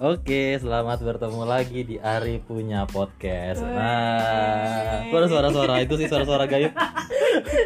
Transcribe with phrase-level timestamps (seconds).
[0.00, 3.60] Oke, selamat bertemu lagi di Ari punya podcast.
[3.60, 6.72] Nah, suara-suara itu sih suara-suara gayung.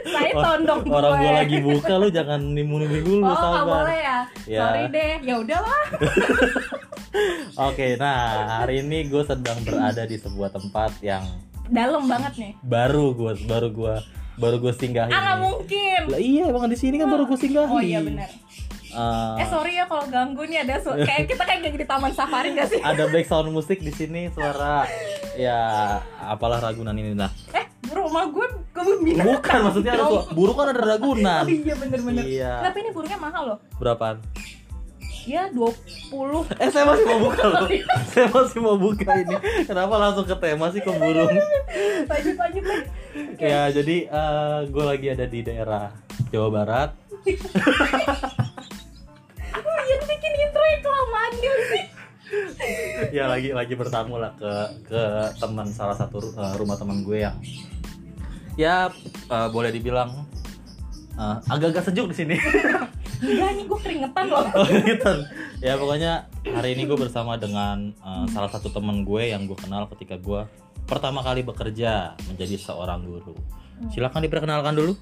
[0.04, 1.22] Saya tondong Orang gue.
[1.22, 3.86] gua lagi buka lu jangan nimu-nimu dulu Oh, sabar.
[3.86, 4.18] boleh ya?
[4.50, 4.60] Ya.
[4.60, 5.12] Sorry deh.
[5.22, 5.82] Ya udahlah.
[7.70, 8.18] Oke, nah
[8.60, 11.22] hari ini gue sedang berada di sebuah tempat yang
[11.64, 12.52] Dalam banget nih.
[12.60, 13.94] baru gue baru gua
[14.34, 15.06] baru gue singgahi.
[15.08, 15.42] Ah, nggak nih.
[15.46, 16.00] mungkin.
[16.10, 17.70] Lah iya, emang di sini kan baru gue singgahi.
[17.70, 18.26] Oh iya benar.
[18.94, 22.52] Eh, Eh sorry ya kalau ganggu nih ada su- kayak kita kayak di taman safari
[22.52, 22.78] gak sih?
[22.78, 24.86] ada background musik di sini suara
[25.34, 25.58] ya
[26.20, 29.26] apalah ragunan ini nah Eh rumah gue kebun binatang.
[29.28, 32.24] bukan maksudnya ada burung kan ada ragunan Oh iya bener-bener.
[32.24, 32.52] Iya.
[32.62, 33.58] Tapi ini burungnya mahal loh.
[33.76, 34.22] berapaan
[35.24, 35.72] Ya 20
[36.54, 37.64] eh saya masih mau buka loh
[38.06, 41.32] saya masih mau buka ini kenapa langsung ke tema sih ke burung
[42.04, 42.84] Lanjut lanjut lagi.
[43.40, 43.96] ya jadi
[44.68, 45.96] gue lagi ada di daerah
[46.28, 46.90] Jawa Barat
[51.32, 51.84] gak sih?
[53.12, 54.52] ya lagi lagi bertamu lah ke
[54.88, 55.02] ke
[55.38, 57.36] teman salah satu eh, rumah teman gue yang
[58.56, 58.88] ya
[59.28, 60.24] eh, boleh dibilang
[61.14, 62.36] eh, agak-agak sejuk di sini
[63.24, 64.44] Enggak nih gue keringetan loh.
[64.58, 65.12] Oh, gitu.
[65.64, 69.88] Ya pokoknya hari ini gue bersama dengan uh, salah satu temen gue yang gue kenal
[69.96, 70.44] ketika gue
[70.84, 73.32] pertama kali bekerja menjadi seorang guru.
[73.88, 74.92] Silakan diperkenalkan dulu.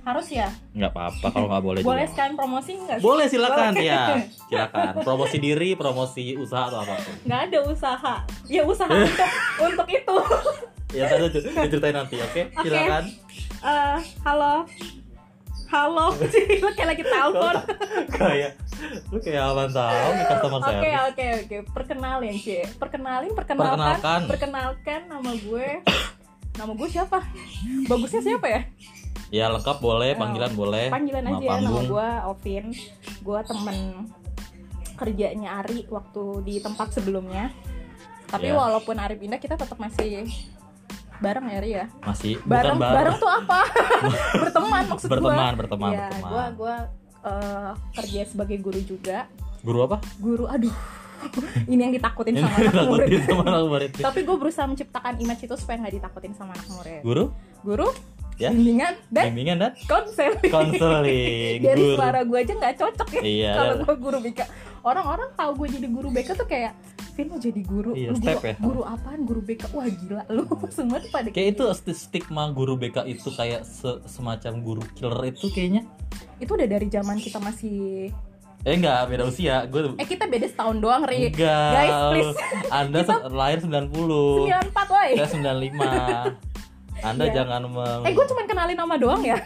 [0.00, 0.48] Harus ya?
[0.72, 1.80] Nggak apa-apa kalau nggak boleh.
[1.86, 2.12] Boleh juga.
[2.12, 3.04] sekalian promosi nggak sih?
[3.04, 3.86] Boleh silakan Boleh.
[3.86, 4.02] ya.
[4.48, 4.92] Silakan.
[5.00, 7.14] Promosi diri, promosi usaha atau apa pun.
[7.22, 8.14] nggak ada usaha
[8.46, 9.30] ya usaha untuk
[9.62, 10.16] untuk itu
[10.90, 12.42] Ya tadi diceritain nanti, oke?
[12.50, 12.62] Oke.
[12.62, 13.04] Silakan.
[13.60, 14.66] Eh, halo
[15.70, 17.54] halo sih lo kayak lagi telepon
[18.10, 18.58] kayak
[19.06, 21.06] lu kayak apa tahu nih customer oke service.
[21.06, 24.20] oke oke perkenalin cie perkenalin perkenalkan Perkenalkan.
[24.26, 25.68] perkenalkan nama gue
[26.58, 27.22] nama gue siapa
[27.86, 28.60] bagusnya siapa ya
[29.30, 30.90] Ya lengkap boleh, panggilan boleh.
[30.90, 31.86] panggilan Nama aja nama panggung.
[31.88, 32.64] gue Ovin
[33.20, 33.76] gue temen
[34.94, 37.48] kerjanya Ari waktu di tempat sebelumnya
[38.26, 38.54] tapi Ya.
[38.54, 40.28] walaupun Ari pindah kita tetap masih
[41.16, 43.60] bareng ya Ari ya Masih bareng bukan bareng tuh apa
[44.42, 46.28] berteman maksud Berteman, gua berteman, ya berteman.
[46.28, 46.74] gua gua
[47.22, 49.18] eh, kerja sebagai guru juga
[49.60, 49.96] Guru apa?
[50.16, 50.72] guru aduh
[51.68, 53.90] ini yang ditakutin sama anak murid sama anak murid.
[53.94, 57.24] tapi gue berusaha menciptakan image itu supaya nggak ditakutin sama anak murid Guru?
[57.60, 57.88] guru
[58.40, 58.48] Ya.
[58.50, 61.92] bimbingan dan Bimbingan dan konseling konseling dari guru.
[61.94, 63.52] suara gue aja nggak cocok ya Iya.
[63.58, 64.40] kalau gue guru BK
[64.80, 66.72] orang-orang tahu gue jadi guru BK tuh kayak
[67.10, 68.54] Vin mau jadi guru Iya, lu step guru, ya.
[68.56, 70.42] guru apaan guru BK wah gila lu
[70.72, 71.74] semua tuh pada Kayak itu gitu.
[71.74, 75.84] sti- stigma guru BK itu kayak se- semacam guru killer itu kayaknya.
[76.38, 78.08] itu udah dari zaman kita masih
[78.60, 79.64] Eh enggak, beda usia.
[79.64, 81.72] Gue eh kita beda setahun doang ri enggak.
[81.74, 82.36] guys please
[82.70, 83.88] Anda se- lahir 90.
[83.88, 83.88] 94
[84.86, 86.49] woi Saya 95.
[87.02, 87.34] Anda Iya.
[87.34, 89.38] jangan mem- eh gue cuman kenalin nama doang ya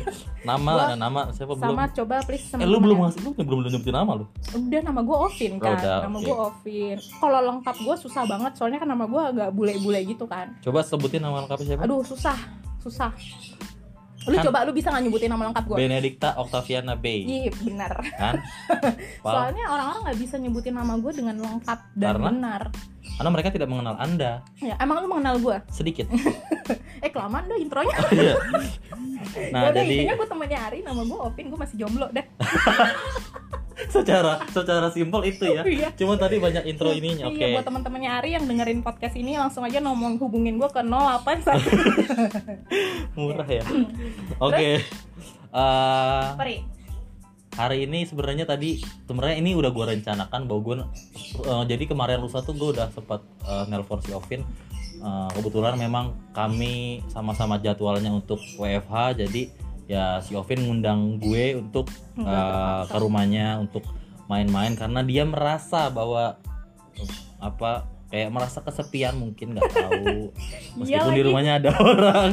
[0.48, 1.74] nama gua- ada nama siapa belum?
[1.74, 3.02] sama coba please sama Eh lu belum ya.
[3.04, 4.24] ngasih lu belum nyebutin nama lu.
[4.50, 6.24] udah nama gue Ovin Oh, kan udah, nama oke.
[6.24, 10.54] gue Ovin kalau lengkap gue susah banget soalnya kan nama gue agak bule-bule gitu kan
[10.60, 11.82] Coba sebutin nama lengkapnya siapa?
[11.82, 12.38] aduh susah
[12.78, 13.10] susah
[14.30, 17.20] lu Kan- coba lu bisa nggak nyebutin nama lengkap gue Benedicta Octaviana Bey.
[17.20, 18.34] iya benar Kan?
[19.20, 19.32] Wow.
[19.34, 22.26] soalnya orang-orang nggak bisa nyebutin nama gue dengan lengkap dan Karena?
[22.26, 22.62] benar
[23.10, 26.06] Karena mereka tidak mengenal Anda ya emang lu mengenal gue sedikit.
[27.04, 28.34] eh kelamaan deh intronya Iya.
[29.52, 32.24] Nah, Yaudah, jadi intinya gue temennya Ari nama gue Ovin gue masih jomblo deh
[33.94, 35.62] secara secara simpel itu ya.
[35.62, 35.88] Iya.
[35.96, 37.30] Cuma tadi banyak intro ininya.
[37.30, 37.40] Oke.
[37.40, 41.24] Iya buat teman-temannya Ari yang dengerin podcast ini langsung aja ngomong hubungin gue ke 08
[43.18, 43.64] Murah ya.
[44.42, 44.82] Oke.
[45.50, 46.56] Eh, Peri.
[47.58, 48.78] hari ini sebenarnya tadi
[49.10, 50.76] sebenarnya ini udah gue rencanakan bahwa gue
[51.42, 54.46] eh, jadi kemarin lusa tuh gue udah sempat eh, nelpon si Ovin
[55.00, 59.48] Eh, kebetulan memang kami sama-sama jadwalnya untuk WFH jadi
[59.90, 62.86] ya si Ovin ngundang gue untuk eh, terpaksa.
[62.86, 63.82] ke rumahnya untuk
[64.24, 66.38] main-main karena dia merasa bahwa
[66.94, 67.10] eh,
[67.42, 71.26] apa kayak merasa kesepian mungkin nggak tahu Iya meskipun di lagi.
[71.26, 72.30] rumahnya ada orang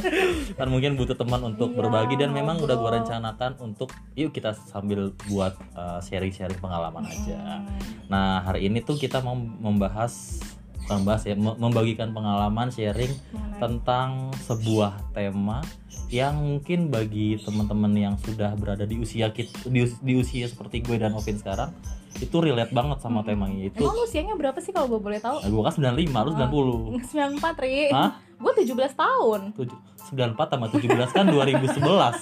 [0.53, 4.53] kan mungkin butuh teman untuk Iya, berbagi dan memang udah gue rencanakan untuk yuk kita
[4.53, 7.61] sambil buat uh, sharing-sharing pengalaman aja.
[8.05, 10.41] Nah hari ini tuh kita mau membahas
[10.87, 15.59] bukan membahas ya mem- membagikan pengalaman sharing Mengenai- tentang sebuah tema
[16.07, 20.79] yang mungkin bagi teman-teman yang sudah berada di usia kita di, us- di usia seperti
[20.79, 21.75] gue dan Ovin sekarang
[22.17, 23.27] itu relate banget sama Hmm.
[23.27, 25.37] tema ini itu Emang lu usianya berapa sih kalau gue boleh tahu?
[25.37, 25.91] nah, gue kan 95
[26.23, 27.91] lu 90 94 Ri.
[27.91, 28.09] Hah?
[28.37, 29.39] Gue 17 tahun.
[29.51, 32.15] Tujuh- 94 sama 17 kan 2011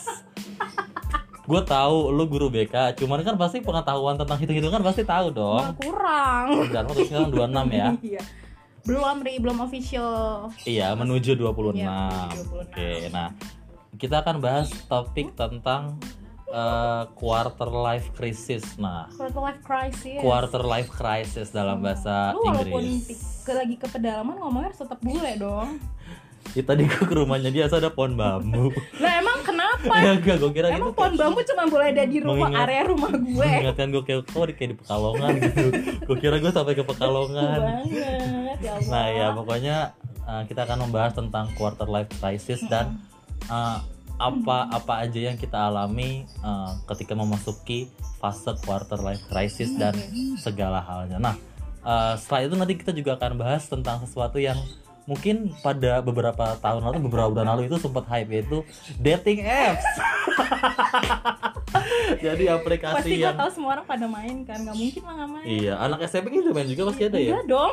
[1.46, 5.62] gue tahu lu guru BK cuman kan pasti pengetahuan tentang hitung-hitungan pasti tahu dong.
[5.62, 6.46] Wah, kurang.
[6.66, 7.88] 94 terus sekarang 26 ya.
[8.12, 8.24] Iya
[8.86, 11.98] Belum Ri, belum official iya menuju 26 Iya,
[12.30, 12.64] menuju 26.
[12.64, 13.30] oke nah
[13.96, 15.98] kita akan bahas topik tentang
[16.52, 18.76] eh, quarter life crisis.
[18.76, 23.42] Nah, quarter life crisis quarter life crisis dalam bahasa lu walaupun Inggris.
[23.42, 25.80] ke, lagi ke pedalaman ngomongnya harus tetap bule dong
[26.54, 28.70] Ya, tadi gue ke rumahnya dia ada pohon bambu.
[28.96, 30.96] lah emang kenapa ya enggak, gue kira emang gitu.
[30.96, 34.46] pohon bambu cuma boleh ada di rumah Mengingat- area rumah gue Mengingatkan gue kayak oh
[34.46, 35.66] kayak di Pekalongan gitu.
[36.00, 37.60] gue kira gue sampai ke Pekalongan.
[37.60, 39.76] banget ya Allah Nah ya pokoknya
[40.24, 43.02] uh, kita akan membahas tentang quarter life crisis dan
[43.46, 43.84] uh,
[44.16, 49.92] apa apa aja yang kita alami uh, ketika memasuki fase quarter life crisis dan
[50.38, 51.20] segala halnya.
[51.20, 51.36] Nah
[51.84, 54.56] uh, setelah itu nanti kita juga akan bahas tentang sesuatu yang
[55.06, 58.66] mungkin pada beberapa tahun lalu beberapa bulan lalu itu sempat hype yaitu
[58.98, 59.86] dating apps.
[62.18, 65.30] Jadi aplikasi pasti gue yang tahu semua orang pada main kan nggak mungkin lah nggak
[65.32, 67.32] main iya anak SMP gitu main juga pasti ada ya.
[67.32, 67.72] Enggak dong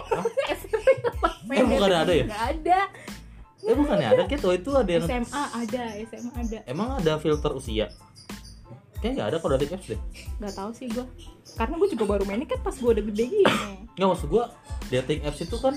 [0.51, 0.87] SMP
[1.49, 2.25] main Eh, bukannya ada ya?
[2.27, 2.79] nggak ada
[3.63, 7.87] Eh bukannya ada gitu itu ada yang SMA ada SMA ada Emang ada filter usia?
[8.99, 10.01] Kayaknya nggak ada kalau dating apps deh.
[10.39, 11.07] nggak tahu sih gue
[11.53, 13.45] karena gue juga baru mainnya kan pas gue udah gede gini
[13.93, 14.45] Nggak maksud gua
[14.89, 15.75] dating apps itu kan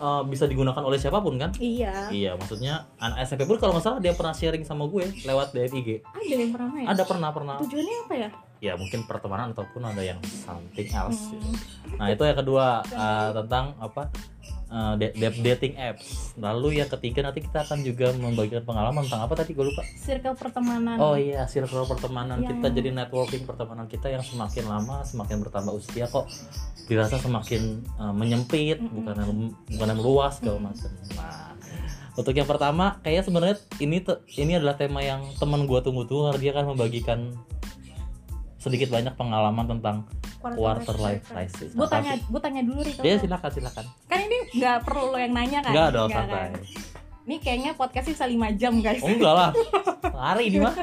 [0.00, 1.52] uh, bisa digunakan oleh siapa pun kan?
[1.54, 5.52] iya Iya, maksudnya anak SMP pun kalau nggak salah dia pernah sharing sama gue lewat
[5.52, 5.88] DM IG.
[6.02, 7.56] ada yang pernah main Ada pernah pernah.
[7.58, 8.30] tujuannya apa ya
[8.60, 11.32] Ya mungkin pertemanan ataupun ada yang something else.
[11.32, 11.40] gitu.
[11.40, 11.96] Hmm.
[11.96, 14.12] Nah itu yang kedua uh, tentang apa
[14.68, 16.36] uh, da- da- dating apps.
[16.36, 19.80] Lalu yang ketiga nanti kita akan juga membagikan pengalaman tentang apa tadi gue lupa.
[19.96, 25.02] circle pertemanan Oh iya, circle pertemanan Yang- kita jadi networking pertemanan kita yang semakin lama
[25.08, 26.28] semakin bertambah usia kok
[26.84, 29.14] dirasa semakin uh, menyempit, bukan
[29.70, 30.90] bukan meluas segala macam.
[31.14, 31.54] Nah,
[32.18, 34.02] untuk yang pertama kayaknya sebenarnya ini
[34.36, 37.18] ini adalah tema yang teman gua tunggu-tunggu karena dia akan membagikan
[38.60, 40.04] sedikit banyak pengalaman tentang
[40.38, 41.72] quarter life crisis.
[41.72, 43.84] gue Nah, tanya gue tanya dulu Rito Ya silakan silakan.
[44.04, 46.36] kan ini nggak perlu lo yang nanya kan Enggak dong Nggak santai.
[46.38, 46.50] kan?
[47.22, 49.50] ini kayaknya podcast bisa 5 jam guys Oh enggak lah.
[50.28, 50.74] Hari ini mah.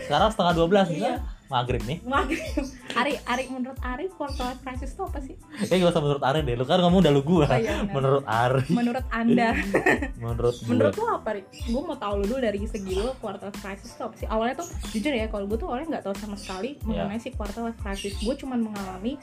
[0.00, 1.14] Sekarang setengah 12 Iya.
[1.52, 1.98] Maghrib nih.
[2.00, 2.40] Maghrib.
[3.00, 5.36] Ari, Ari menurut Ari quarter life crisis itu apa sih?
[5.62, 7.44] Eh gak usah menurut Ari deh, lu kan ngomong udah lu gua.
[7.44, 9.48] Oh, iya, menurut Ari, Menurut Anda,
[10.22, 10.66] menurut gue.
[10.66, 11.42] menurut lo apa, Ri?
[11.68, 14.24] Gue mau tahu lu dulu dari segi lo quarter life crisis itu apa sih?
[14.24, 17.60] Awalnya tuh jujur ya, kalau gue tuh awalnya nggak tahu sama sekali mengenai si quarter
[17.62, 18.16] life crisis.
[18.18, 19.20] Gue cuman mengalami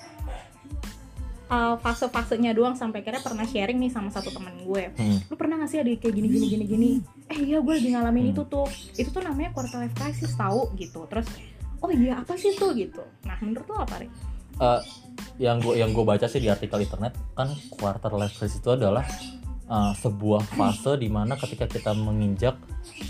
[1.50, 4.84] uh, fase-fasenya doang sampai akhirnya pernah sharing nih sama satu teman gue.
[4.94, 5.18] Hmm.
[5.26, 6.90] Lu pernah gak sih ada kayak gini gini gini gini?
[7.28, 8.34] Eh iya gue lagi ngalamin Hmm.
[8.34, 8.68] itu tuh.
[8.96, 11.06] Itu tuh namanya quarter life crisis tahu gitu.
[11.06, 11.26] Terus
[11.82, 13.02] oh iya apa sih tuh gitu.
[13.26, 14.08] Nah menurut lo apa, Ri?
[14.60, 14.82] Eh,
[15.40, 19.08] yang gue yang gue baca sih di artikel internet kan quarter life crisis itu adalah
[19.72, 22.60] uh, sebuah fase di mana ketika kita menginjak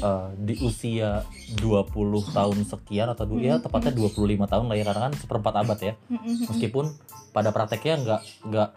[0.06, 1.26] uh, di usia
[1.58, 1.90] 20
[2.38, 3.66] tahun sekian atau ya Hmm.
[3.66, 6.54] tepatnya 25 tahun lah ya karena kan seperempat abad ya Mm-mm.
[6.54, 6.86] meskipun
[7.34, 8.70] pada prakteknya nggak nggak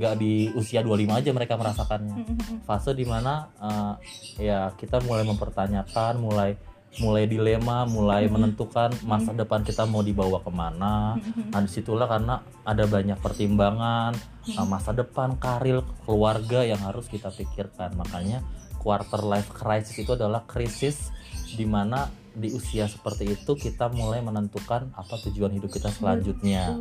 [0.00, 2.56] nggak di usia 25 aja mereka merasakannya Mm-mm.
[2.64, 3.94] fase di mana uh,
[4.40, 6.56] ya kita mulai mempertanyakan mulai
[7.02, 11.18] mulai dilema mulai menentukan masa depan kita mau dibawa ke mana.
[11.18, 11.50] Mm-mm.
[11.50, 14.14] nah di situlah karena ada banyak pertimbangan
[14.54, 17.98] uh, masa depan karir keluarga yang harus kita pikirkan.
[17.98, 18.46] Makanya
[18.78, 21.10] quarter life crisis itu adalah krisis
[21.54, 26.78] di mana di usia seperti itu kita mulai menentukan apa tujuan hidup kita selanjutnya.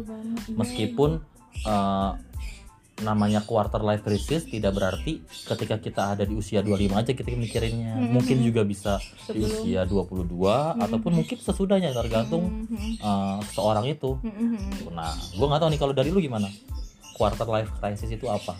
[0.54, 1.22] meskipun
[1.66, 2.18] uh,
[3.04, 8.00] namanya quarter life crisis tidak berarti ketika kita ada di usia 25 aja kita mikirinnya
[8.00, 8.10] Mhm.
[8.16, 8.98] mungkin juga bisa
[9.30, 9.52] di Sebelum.
[9.62, 13.04] usia 22 ataupun mungkin sesudahnya tergantung Mhm.
[13.04, 14.90] uh, seorang itu Mhm.
[14.90, 16.48] nah gue nggak tahu nih kalau dari lu gimana
[17.14, 18.56] quarter life crisis itu apa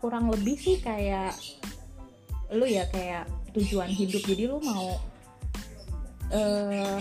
[0.00, 1.34] kurang lebih sih kayak
[2.54, 4.96] lu ya kayak tujuan hidup jadi lu mau
[6.32, 7.00] eh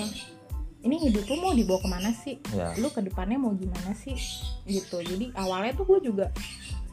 [0.82, 2.42] ini hidup lu mau dibawa ke mana sih?
[2.54, 2.74] Ya.
[2.82, 4.18] Lu ke depannya mau gimana sih?
[4.66, 4.98] Gitu.
[5.02, 6.34] Jadi awalnya tuh gue juga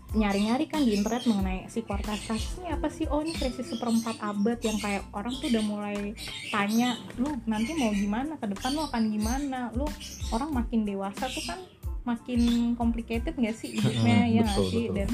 [0.08, 3.04] nyari-nyari kan di internet mengenai si crisis ini apa sih?
[3.12, 6.16] Oh ini krisis seperempat abad yang kayak orang tuh udah mulai
[6.48, 8.36] tanya lu nanti mau gimana?
[8.40, 9.68] Ke depan lu akan gimana?
[9.76, 9.84] Lu
[10.32, 11.60] orang makin dewasa tuh kan
[12.08, 14.84] makin complicated gak sih hidupnya ya nggak betul, sih?
[14.88, 14.96] betul.
[14.96, 15.10] dan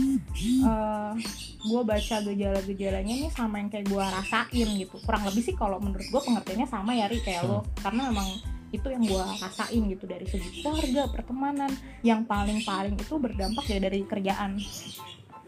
[1.58, 4.94] gue baca gejala-gejalanya nih sama yang kayak gue rasain gitu.
[5.02, 7.66] Kurang lebih sih kalau menurut gue pengertiannya sama ya Ri kayak lo.
[7.82, 11.70] Karena memang itu yang gue rasain gitu dari segi keluarga pertemanan.
[12.00, 14.58] Yang paling paling itu berdampak ya dari kerjaan.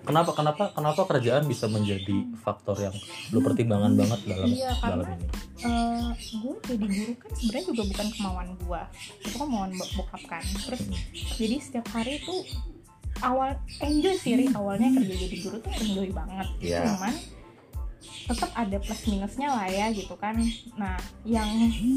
[0.00, 2.95] Kenapa kenapa kenapa kerjaan bisa menjadi faktor yang
[3.28, 5.26] lu pertimbangan banget dalam Iya, dalam karena- ini?
[5.59, 6.06] Eh
[6.37, 8.83] gue jadi guru kan sebenarnya juga bukan kemauan gue
[9.18, 10.42] itu kan kemauan bo- bokap kan.
[10.62, 10.95] Terus Hmm.
[11.35, 12.35] jadi setiap hari itu
[13.18, 14.47] awal enjoy sih Ri.
[14.52, 16.47] awalnya kerja jadi guru tuh enjoy banget.
[16.61, 16.80] Iya.
[16.87, 17.14] cuman
[18.26, 20.37] tetap ada plus minusnya lah ya gitu kan.
[20.75, 21.49] Nah yang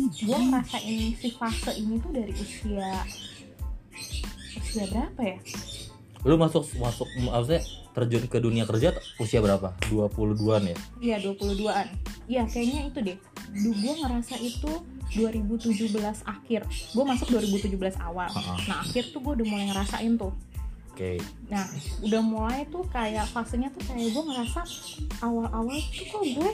[0.10, 3.04] gue ngerasain si fase ini tuh dari usia
[4.62, 5.38] usia berapa ya?
[6.28, 7.64] Lu masuk masuk maksudnya
[7.96, 9.74] terjun ke dunia kerja usia berapa?
[9.90, 10.78] 22an ya?
[11.02, 11.88] Iya 22an
[12.30, 13.18] Iya kayaknya itu deh.
[13.50, 14.72] Duh gue ngerasa itu
[15.18, 16.62] 2017 akhir.
[16.94, 18.30] Gue masuk 2017 awal.
[18.30, 18.54] Ha-ha.
[18.70, 20.30] nah akhir tuh gue udah mulai ngerasain tuh
[21.00, 21.12] oke.
[21.48, 21.66] Nah
[22.04, 24.62] udah mulai tuh kayak fasenya tuh kayak gue ngerasa
[25.24, 26.52] awal-awal tuh kok gue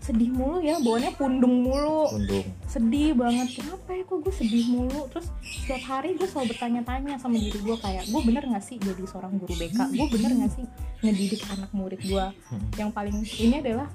[0.00, 2.08] sedih mulu ya bawaannya pundung mulu.
[2.16, 3.60] Undung sedih banget.
[3.60, 5.00] Kenapa ya kok gue sedih mulu?
[5.12, 9.02] Terus setiap hari gue selalu bertanya-tanya sama diri gue kayak gue bener gak sih jadi
[9.02, 10.64] seorang guru BK gue bener gak sih
[11.02, 12.62] ngedidik anak murid gue Hmm.
[12.78, 13.90] yang paling ini adalah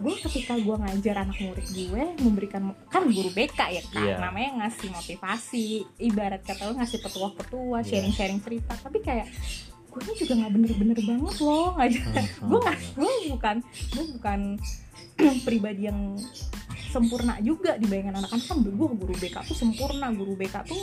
[0.00, 4.16] gue ketika gue ngajar anak murid gue memberikan kan guru BK ya kan Iya.
[4.18, 5.64] namanya ngasih motivasi
[6.00, 7.86] ibarat kata lo ngasih petua-petua Iya.
[7.86, 9.28] sharing-sharing cerita tapi kayak
[9.86, 13.56] gue ini juga nggak bener-bener banget loh ngajar Hmm, gue hmm, nggak gue bukan
[13.92, 14.40] gue bukan
[15.46, 16.00] pribadi yang
[16.90, 20.80] sempurna juga di bayangan anak-anak kan gue guru BK tuh sempurna guru BK tuh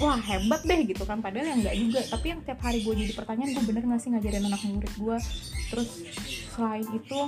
[0.00, 3.12] wah hebat deh gitu kan padahal yang nggak juga tapi yang tiap hari gue jadi
[3.12, 5.16] pertanyaan gue bener nggak sih ngajarin anak murid gue
[5.68, 5.88] terus
[6.60, 7.20] selain itu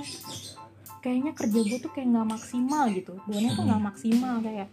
[1.01, 3.17] kayaknya kerja gue tuh kayak nggak maksimal gitu.
[3.25, 4.69] Gue tuh nggak maksimal kayak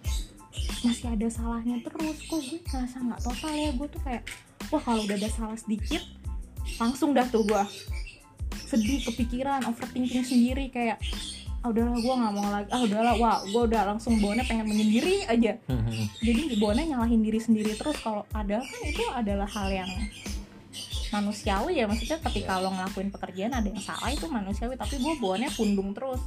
[0.84, 2.20] masih ada salahnya terus.
[2.28, 3.70] Kok gue ngerasa nggak total ya?
[3.72, 4.22] Gue tuh kayak
[4.68, 6.04] wah kalau udah ada salah sedikit
[6.76, 7.64] langsung dah tuh gue
[8.68, 11.00] sedih kepikiran overthinking sendiri kayak
[11.60, 12.68] ah udahlah gue nggak mau lagi.
[12.68, 15.56] Ah udahlah wah gue udah langsung bawaannya pengen menyendiri aja.
[15.72, 17.96] Hmm, jadi bawaannya nyalahin diri sendiri terus.
[18.04, 19.90] Kalau ada kan itu adalah hal yang
[21.10, 25.50] manusiawi ya maksudnya ketika lo ngelakuin pekerjaan ada yang salah itu manusiawi tapi gue bawaannya
[25.52, 26.22] pundung terus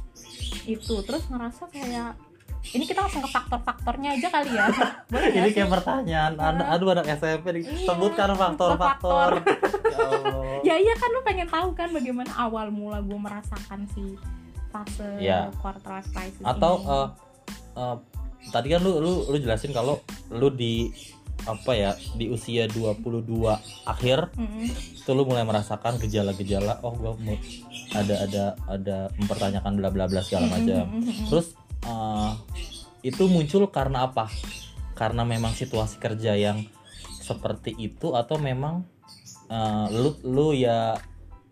[0.64, 2.16] itu terus ngerasa kayak
[2.64, 4.66] ini kita langsung ke faktor-faktornya aja kali ya
[5.12, 7.62] boleh ini kayak pertanyaan ada aduh anak SMP nih.
[7.62, 7.86] Iya.
[7.86, 9.30] sebutkan faktor-faktor
[9.92, 10.08] ya
[10.64, 14.16] ya iya kan lo pengen tahu kan bagaimana awal mula gue merasakan si
[14.68, 15.52] fase Iya.
[15.60, 16.88] quarter life crisis atau ini.
[16.88, 17.08] eh,
[17.76, 17.96] eh,
[18.48, 20.88] tadi kan lu lu lu jelasin kalau lu di
[21.44, 23.24] apa ya di usia 22
[23.84, 24.66] akhir Mm-mm.
[24.96, 27.36] itu lu mulai merasakan gejala-gejala oh gua mau
[27.92, 31.26] ada ada ada mempertanyakan bla bla bla segala macam Mm-mm, mm-mm.
[31.28, 31.52] terus
[31.84, 32.30] eh,
[33.04, 34.32] itu muncul karena apa
[34.96, 36.64] karena memang situasi kerja yang
[37.20, 38.88] seperti itu atau memang
[39.52, 40.96] eh, lu lu ya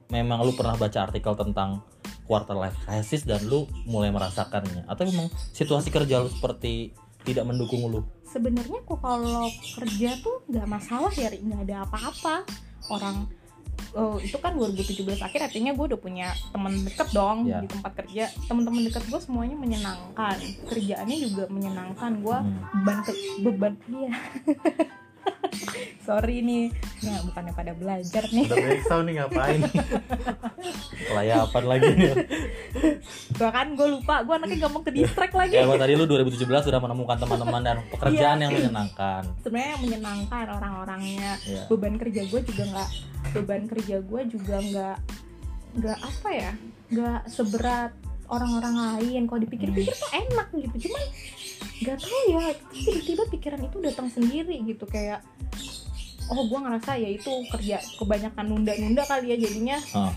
[0.08, 1.84] memang lu pernah baca artikel tentang
[2.24, 7.84] quarter life crisis dan lu mulai merasakannya atau memang situasi kerja lu seperti tidak mendukung
[7.88, 8.02] lu
[8.32, 9.46] sebenarnya kok kalau
[9.76, 12.34] kerja tuh nggak masalah ya nggak ada apa-apa.
[12.88, 13.28] Orang
[13.92, 17.60] oh, itu kan 2017 akhir artinya gue udah punya teman deket dong Ya.
[17.60, 18.32] di tempat kerja.
[18.48, 20.36] Teman-teman deket gue semuanya menyenangkan.
[20.66, 22.10] Kerjaannya juga menyenangkan.
[22.18, 22.56] Gue Hmm.
[22.82, 23.12] beban ke,
[23.44, 24.12] beban iya
[26.06, 26.74] sorry nih.
[27.02, 28.46] Ya bukannya pada belajar nih.
[28.46, 29.60] Udah breakdown nih ngapain
[31.02, 32.14] Kelayapan lagi nih.
[33.38, 35.54] Bahkan gue lupa gue anaknya gampang ke distract lagi.
[35.58, 39.22] Ya tadi lu 2017 sudah menemukan teman-teman dan pekerjaan yang menyenangkan.
[39.42, 41.32] Sebenarnya yang menyenangkan orang-orangnya.
[41.42, 41.64] Ya.
[41.66, 42.90] beban kerja gue juga nggak
[43.34, 44.96] beban kerja gue juga nggak
[45.72, 46.52] nggak apa ya
[46.92, 47.92] nggak seberat
[48.32, 49.28] orang-orang lain.
[49.28, 50.88] Kalau dipikir-pikir tuh enak gitu.
[50.88, 51.02] Cuman
[51.80, 55.22] nggak tahu ya tiba-tiba pikiran itu datang sendiri gitu kayak
[56.30, 60.14] oh gue ngerasa ya itu kerja kebanyakan nunda-nunda kali ya jadinya Ah.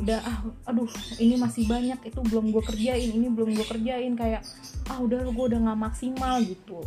[0.00, 4.42] udah ah aduh ini masih banyak itu belum gue kerjain ini belum gue kerjain kayak
[4.88, 6.80] ah udah gue udah nggak maksimal gitu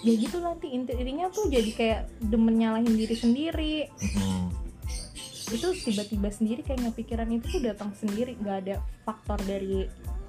[0.00, 3.74] ya gitu nanti intinya tuh jadi kayak demen nyalahin diri sendiri
[4.16, 4.48] Hmm.
[5.50, 8.38] Itu tiba-tiba sendiri kayaknya pikiran itu tuh datang sendiri.
[8.38, 9.84] Nggak ada faktor dari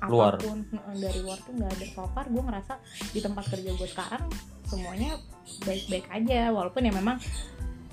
[0.09, 0.33] Luar.
[0.33, 0.65] apa pun
[0.97, 1.85] dari luar tuh nggak ada.
[1.93, 2.73] So far gue ngerasa
[3.13, 4.25] di tempat kerja gue sekarang
[4.65, 5.17] semuanya
[5.61, 6.49] baik-baik aja.
[6.49, 7.21] Walaupun ya memang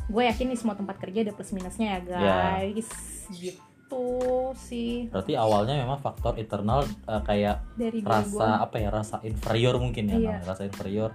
[0.09, 2.89] gue yakin nih semua tempat kerja ada plus minusnya ya guys.
[3.29, 4.05] Gitu
[4.57, 5.09] sih.
[5.13, 10.09] Berarti awalnya memang faktor internal eh, kayak dari rasa gue apa ya rasa inferior mungkin
[10.09, 10.37] ya Iya.
[10.49, 11.13] rasa inferior.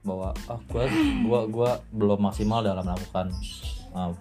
[0.00, 0.88] Bahwa ah gua
[1.20, 3.28] gua gua belum maksimal dalam melakukan
[3.92, 4.12] eh,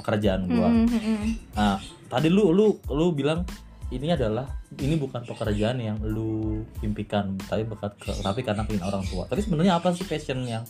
[0.00, 0.68] pekerjaan gua.
[0.68, 1.28] Mm, mm, mm.
[1.54, 1.76] Nah,
[2.08, 3.44] tadi lu lu lu bilang
[3.90, 4.46] ini adalah
[4.78, 9.26] ini bukan pekerjaan yang lu impikan, tapi bekat ke, tapi karena keinginan orang tua.
[9.26, 10.62] Tapi sebenarnya apa sih passion yang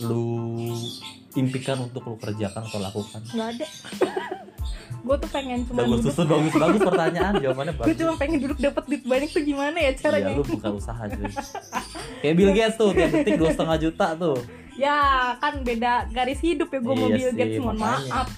[0.00, 0.68] lu
[1.36, 3.20] impikan untuk lu kerjakan atau lakukan?
[3.30, 3.66] nggak ada
[5.00, 7.96] gue tuh pengen cuma gue duduk susun bagus-bagus pertanyaan jawabannya gue bagus.
[7.96, 11.30] cuma pengen duduk dapat duit banyak tuh gimana ya caranya lu buka usaha cuy.
[12.20, 14.36] Kayak Bill Gates tuh, tiap detik dua setengah juta tuh.
[14.76, 14.96] ya
[15.36, 18.28] kan beda garis hidup ya gue mau Iya Bill sih, Gates mohon maaf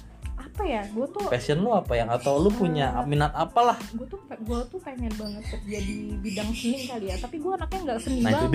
[0.52, 0.82] apa ya?
[0.86, 2.08] Gue tuh Passion lu apa yang?
[2.08, 3.80] Atau lu punya minat apalah?
[3.90, 7.80] gue tuh gue tuh pengen banget kerja di bidang seni kali ya tapi gue anaknya
[7.82, 8.50] nggak seni Nah, banget.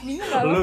[0.00, 0.60] bingung nggak lo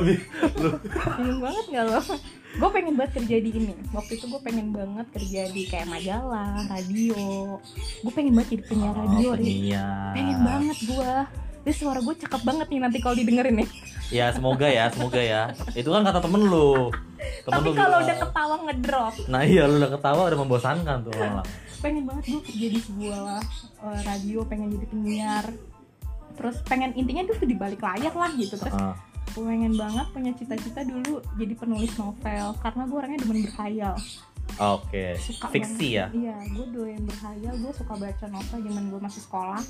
[1.18, 2.02] bingung banget nggak lo
[2.48, 3.74] gue pengen banget kerja di ini.
[3.92, 7.58] Waktu itu gue pengen banget kerja di kayak majalah radio.
[8.02, 10.14] Gue pengen banget jadi penyiar Oh, radio penyiar.
[10.14, 11.14] pengen banget gue
[11.60, 13.70] Terus suara gue cakep banget nih nanti kalau didengerin nih
[14.08, 15.52] Ya semoga ya, semoga ya.
[15.76, 16.88] Itu kan kata temen lu.
[17.44, 19.14] Temen Tapi kalau udah ketawa ngedrop.
[19.28, 21.14] Nah iya lu udah ketawa udah membosankan tuh
[21.78, 23.38] pengen banget gue kerja di sebuah
[23.86, 25.46] eh, radio pengen jadi penyiar.
[26.38, 28.58] Terus pengen intinya itu di balik layar lah gitu.
[28.58, 28.74] Terus
[29.38, 32.58] gue pengen banget punya cita-cita dulu jadi penulis novel.
[32.62, 33.96] Karena gue orangnya demen berhayal.
[34.58, 36.08] Oke Suka fiksi ya?
[36.16, 37.54] Iya gue doyan berhayal.
[37.62, 39.62] Gue suka baca novel zaman gue masih sekolah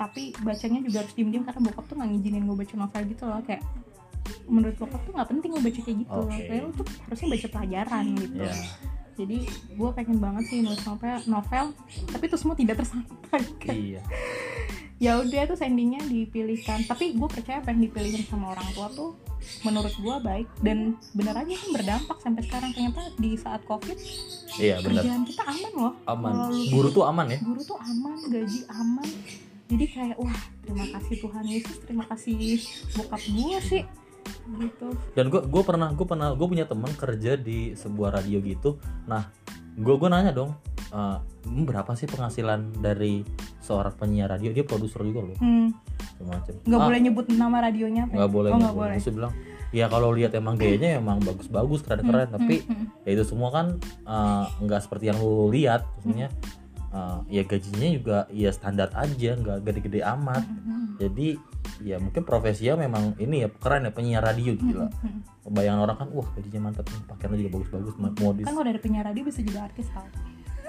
[0.00, 3.40] tapi bacanya juga harus diem-diem karena bokap tuh nggak ngizinin gue baca novel gitu loh.
[3.44, 3.62] Kayak
[4.48, 6.40] menurut bokap tuh nggak penting gue baca kayak gitu Oke.
[6.48, 8.36] kayak lu tuh harusnya baca pelajaran gitu.
[8.40, 8.54] ya
[9.20, 9.38] jadi
[9.76, 11.64] gue pengen banget sih nulis novel novel
[12.08, 13.76] tapi itu semua tidak tersampaikan.
[13.76, 14.02] Iya.
[15.00, 16.84] Ya udah tuh endingnya dipilihkan.
[16.84, 19.16] Tapi gue percaya apa yang dipilihin sama orang tua tuh
[19.64, 20.44] menurut gue baik.
[20.60, 22.76] Dan bener aja kan berdampak sampai sekarang.
[22.76, 23.96] Ternyata di saat covid
[24.60, 25.00] iya benar.
[25.00, 25.92] kerjaan kita aman loh.
[26.04, 26.52] Aman.
[26.68, 27.40] Guru tuh aman ya?
[27.40, 29.08] Guru tuh aman gaji aman
[29.70, 32.58] jadi kayak wah terima kasih Tuhan Yesus terima kasih
[32.98, 33.84] bokap gue sih.
[34.50, 34.88] Gitu.
[35.14, 38.82] Dan gue gue pernah gue pernah gue punya teman kerja di sebuah radio gitu.
[39.06, 39.30] Nah
[39.78, 40.58] gue gue nanya dong
[40.90, 41.22] "Hmm,
[41.64, 43.22] berapa sih penghasilan dari
[43.62, 44.50] seorang penyiar radio?
[44.50, 45.38] Dia produser juga loh.
[45.38, 45.70] Hmm,
[46.18, 46.52] semacam.
[46.66, 48.18] Nggak "Ah, boleh nyebut nama radionya apa ya?
[48.18, 48.96] nggak boleh oh, nggak boleh.
[48.98, 49.32] Terus bilang
[49.70, 52.86] ya kalau lihat emang gayanya emang bagus-bagus keren-keren Hmm, tapi hmm, hmm.
[53.06, 56.28] ya itu semua kan eh, nggak seperti yang lu lihat maksudnya
[56.90, 60.42] eh, ya gajinya juga ya standar aja nggak gede-gede amat.
[60.44, 61.28] Hmm, hmm, jadi
[61.80, 65.48] ya mungkin profesinya memang ini ya keren ya penyiar radio gila hmm, hmm.
[65.48, 68.44] bayangan orang kan wah gajinya mantap nih pakaiannya juga bagus-bagus modis.
[68.44, 70.06] Kan kalau dari penyiar radio bisa juga artis tau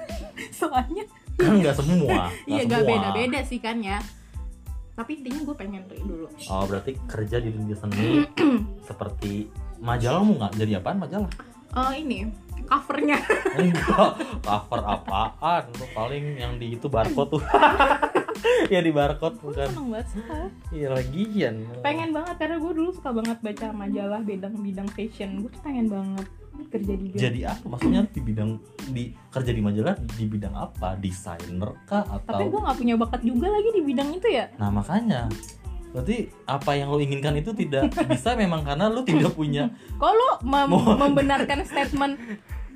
[0.59, 1.03] soalnya
[1.35, 3.99] kan nggak semua iya nggak beda-beda sih kan ya.
[4.91, 6.27] Tapi intinya gue pengen dulu.
[6.51, 8.27] Oh berarti kerja di dunia seni
[8.89, 9.47] seperti
[9.79, 10.53] majalah mau nggak?
[10.59, 11.31] Jadi apaan majalah?
[11.73, 12.27] Oh ini
[12.71, 13.17] covernya.
[13.59, 15.63] Enggak cover apaan?
[15.75, 17.43] Lu paling yang di itu barcode tuh.
[18.73, 19.69] Ya di barcode gue bukan?
[19.69, 21.61] seneng banget iya lagian.
[21.85, 25.45] Pengen banget karena gue dulu suka banget baca majalah bidang-bidang fashion.
[25.45, 26.25] Gue tuh pengen banget
[26.73, 27.65] kerja di bidang jadi apa?
[27.69, 28.49] Maksudnya di bidang
[28.89, 30.97] di kerja di majalah di bidang apa?
[30.97, 34.45] Desainer kah tapi atau gue nggak punya bakat juga lagi di bidang itu ya?
[34.57, 35.29] Nah makanya.
[35.91, 39.67] Berarti apa yang lo inginkan itu tidak bisa memang karena lo tidak punya
[40.01, 42.15] kok lu mem- Mau- membenarkan statement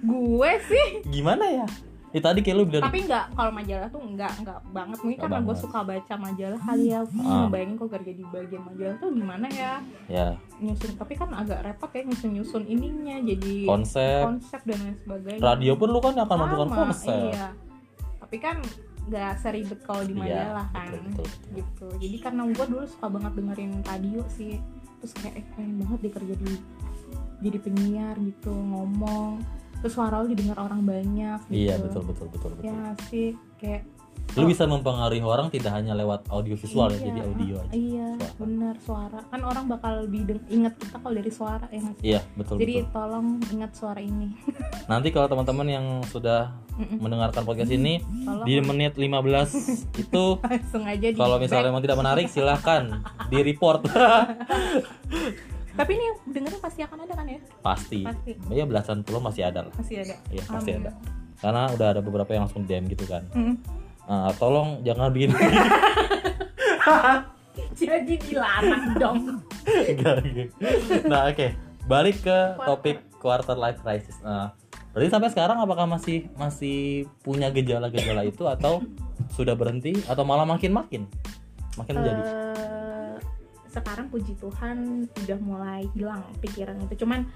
[0.05, 0.87] gue sih.
[1.05, 1.67] Gimana ya?
[2.09, 4.97] Ya tadi kayak lo bilang tapi nggak kalau majalah tuh nggak nggak banget.
[5.03, 6.99] Mungkin karena gue suka baca majalah kali ya.
[7.03, 7.47] Gue Ah.
[7.51, 9.73] bayangin kok kerja di bagian majalah tuh gimana ya?
[10.07, 10.27] Ya.
[10.57, 14.23] Nyusun tapi kan agak repot ya nyusun nyusun ininya jadi konsep.
[14.23, 15.43] konsep dan lain sebagainya.
[15.43, 16.55] Radio pun lo kan akan Sama,
[16.87, 17.19] konsep.
[17.29, 17.47] iya.
[18.15, 18.57] Tapi kan
[19.05, 20.21] nggak seribet kalau di Iya,
[20.55, 20.87] majalah kan.
[20.87, 21.51] betul, betul, betul.
[21.51, 21.87] gitu.
[21.99, 24.55] Jadi karena gue dulu suka banget dengerin radio sih.
[24.97, 26.51] Terus kayak eh pengen banget deh kerja di
[27.43, 29.43] jadi penyiar gitu ngomong
[29.85, 31.53] terus suara lu didengar orang banyak gitu.
[31.53, 32.65] iya betul betul betul betul.
[32.65, 33.85] Ya sih kayak
[34.33, 37.71] lo bisa mempengaruhi orang tidak hanya lewat audio visual ya Iya, jadi audio aja.
[37.71, 38.33] iya Suara.
[38.41, 39.19] benar suara.
[39.29, 41.93] Kan orang bakal lebih inget kita kalau dari suara ya sih?
[42.03, 42.91] iya betul jadi betul.
[42.91, 44.33] tolong ingat suara ini.
[44.91, 46.97] Nanti kalau teman-teman yang sudah Mm-mm.
[46.97, 48.43] mendengarkan podcast ini tolong.
[48.43, 53.85] di menit 15 itu langsung aja di kalau misalnya memang tidak menarik silahkan di report
[55.75, 57.39] tapi ini yang dengerin pasti akan ada kan ya?
[57.59, 58.01] Pasti.
[58.07, 58.31] Pasti.
[58.51, 59.73] Ya belasan puluh masih ada lah.
[59.75, 60.15] Masih ada.
[60.31, 60.91] Iya pasti ada.
[61.43, 63.27] Karena udah ada beberapa yang langsung DM gitu kan.
[63.35, 63.55] Mm.
[64.05, 65.33] Ah, tolong jangan bikin
[67.79, 69.19] jadi dilarang dong.
[71.11, 71.47] Nah oke.
[71.85, 74.17] Balik ke topik quarter life crisis.
[74.25, 74.57] Nah,
[74.89, 78.81] berarti sampai sekarang apakah masih masih punya gejala-gejala itu atau
[79.33, 81.01] sudah berhenti atau malah makin makin
[81.77, 82.21] makin menjadi?
[82.21, 82.84] Eh,
[83.75, 84.77] sekarang puji Tuhan
[85.11, 87.03] udah mulai hilang pikiran itu.
[87.03, 87.27] Cuman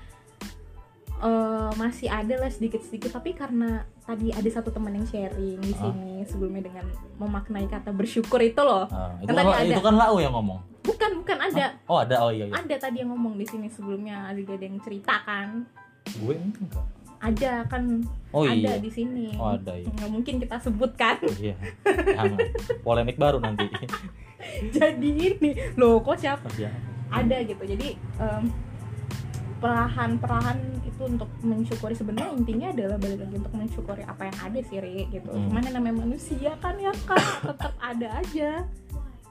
[1.20, 3.12] eh, masih ada lah sedikit-sedikit.
[3.12, 5.80] Tapi karena tadi ada satu teman yang sharing di Ah.
[5.84, 6.86] sini sebelumnya dengan
[7.20, 8.88] memaknai kata bersyukur itu loh.
[8.88, 9.60] Ah, itu, Kan ada.
[9.62, 10.64] itu kan lau yang ngomong?
[10.80, 11.76] Bukan bukan ada.
[11.86, 12.16] Oh ada.
[12.24, 12.56] Oh iya, iya.
[12.56, 15.68] ada tadi yang ngomong di sini sebelumnya ada ada yang cerita kan.
[16.18, 16.88] Gue enggak
[17.20, 17.84] ada kan
[18.32, 18.80] oh iya.
[18.80, 19.36] ada di sini.
[19.36, 19.92] Oh ada iya.
[19.92, 21.20] Nggak mungkin kita sebutkan.
[21.36, 21.56] Iya.
[22.16, 22.40] Jangan.
[22.80, 23.68] Polemik baru nanti
[24.76, 25.76] jadi ini.
[25.76, 26.48] Loh kok siapa?
[27.10, 27.64] Ada gitu.
[27.66, 28.44] Jadi em,
[29.60, 34.80] perlahan-perlahan itu untuk mensyukuri sebenarnya intinya adalah balik lagi untuk mensyukuri apa yang ada sih
[34.80, 35.32] Ri gitu.
[35.32, 35.52] Hmm.
[35.52, 38.52] cuman yang namanya manusia kan ya kan tetap ada aja.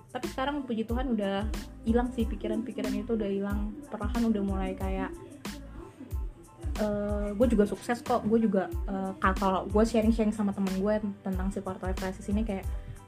[0.09, 1.45] Tapi sekarang puji Tuhan udah
[1.85, 3.77] hilang sih pikiran-pikiran itu udah hilang.
[3.93, 5.13] Perlahan udah mulai kayak
[7.35, 8.25] gue juga sukses kok.
[8.25, 12.65] Gue juga eh, kalau gue sharing-sharing sama temen gue tentang si quarter crisis ini kayak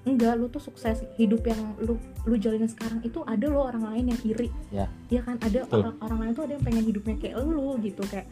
[0.08, 4.12] enggak lu tuh sukses hidup yang lu lu jalanin sekarang itu ada loh orang lain
[4.16, 4.86] yang iri Ya.
[5.12, 5.80] ya kan ada Betul.
[5.84, 8.26] orang orang lain tuh ada yang pengen hidupnya kayak lu gitu kayak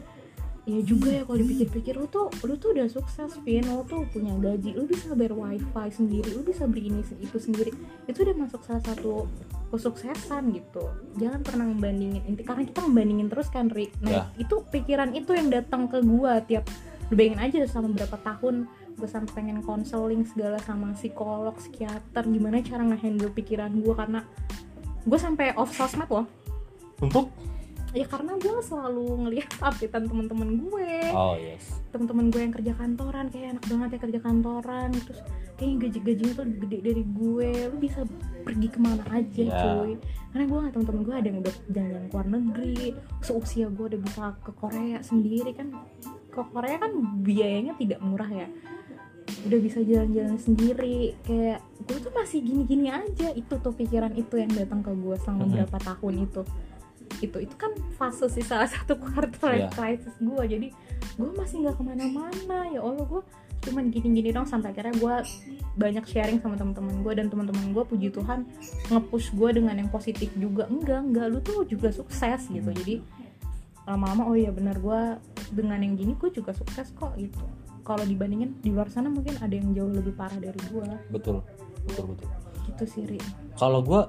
[0.69, 4.33] ya juga ya kalau dipikir-pikir lu tuh lu tuh udah sukses Vin lu tuh punya
[4.37, 7.73] gaji lu bisa bayar wifi sendiri lu bisa beli ini itu sendiri
[8.05, 9.25] itu udah masuk salah satu
[9.73, 13.85] kesuksesan gitu jangan pernah membandingin inti karena kita membandingin terus kan Ya.
[14.01, 16.65] nah itu pikiran itu yang datang ke gua tiap
[17.09, 22.59] lu bayangin aja sama berapa tahun gue sampai pengen konseling segala sama psikolog psikiater gimana
[22.59, 24.27] cara ngehandle pikiran gue karena
[25.07, 26.27] gue sampai off sosmed loh.
[26.99, 27.31] Untuk?
[27.89, 31.81] Ya karena gue selalu ngelihat updatean teman-teman gue oh yes.
[31.89, 34.89] Teman-teman gue yang kerja kantoran kayak enak banget ya kerja kantoran.
[34.93, 35.19] Terus
[35.57, 38.01] kayaknya gaji gajinya tuh gede dari gue lu bisa
[38.45, 39.57] pergi ke mana aja Ya.
[39.57, 39.97] cuy.
[40.29, 42.77] Karena gue nggak teman-teman gue ada yang udah jalan-jalan ke luar negeri.
[43.25, 45.67] Seusia gue udah bisa ke Korea sendiri kan.
[46.29, 46.91] Ke Korea kan
[47.25, 48.45] biayanya tidak murah ya
[49.45, 51.15] udah bisa jalan-jalan sendiri.
[51.21, 53.31] Kayak gue tuh masih gini-gini aja.
[53.31, 55.49] Itu tuh pikiran itu yang datang ke gue selama Mhm.
[55.49, 56.41] beberapa tahun itu.
[57.19, 59.69] Itu itu kan fase sih salah satu quarter life Iya.
[59.71, 60.67] crisis gue jadi
[61.15, 62.57] gue masih nggak ke mana-mana.
[62.69, 63.21] Ya allah gue
[63.59, 65.15] cuman gini-gini dong sampai akhirnya gue
[65.75, 68.47] banyak sharing sama teman-teman gue dan teman-teman gue puji Tuhan
[68.87, 70.63] nge-push gue dengan yang positif juga.
[70.65, 71.27] Enggak enggak.
[71.27, 72.69] Lu tuh juga sukses gitu.
[72.71, 73.03] Jadi
[73.83, 75.01] lama-lama oh iya benar gue
[75.49, 77.41] dengan yang gini gue juga sukses kok gitu
[77.83, 81.43] kalau dibandingin di luar sana mungkin ada yang jauh lebih parah dari gue betul
[81.85, 82.29] betul betul
[82.69, 83.19] gitu sih Ri
[83.57, 84.01] kalau gue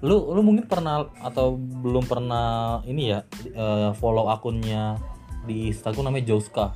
[0.00, 3.20] lu lu mungkin pernah atau belum pernah ini ya
[3.52, 4.96] eh, follow akunnya
[5.44, 6.72] di Instagram namanya Joska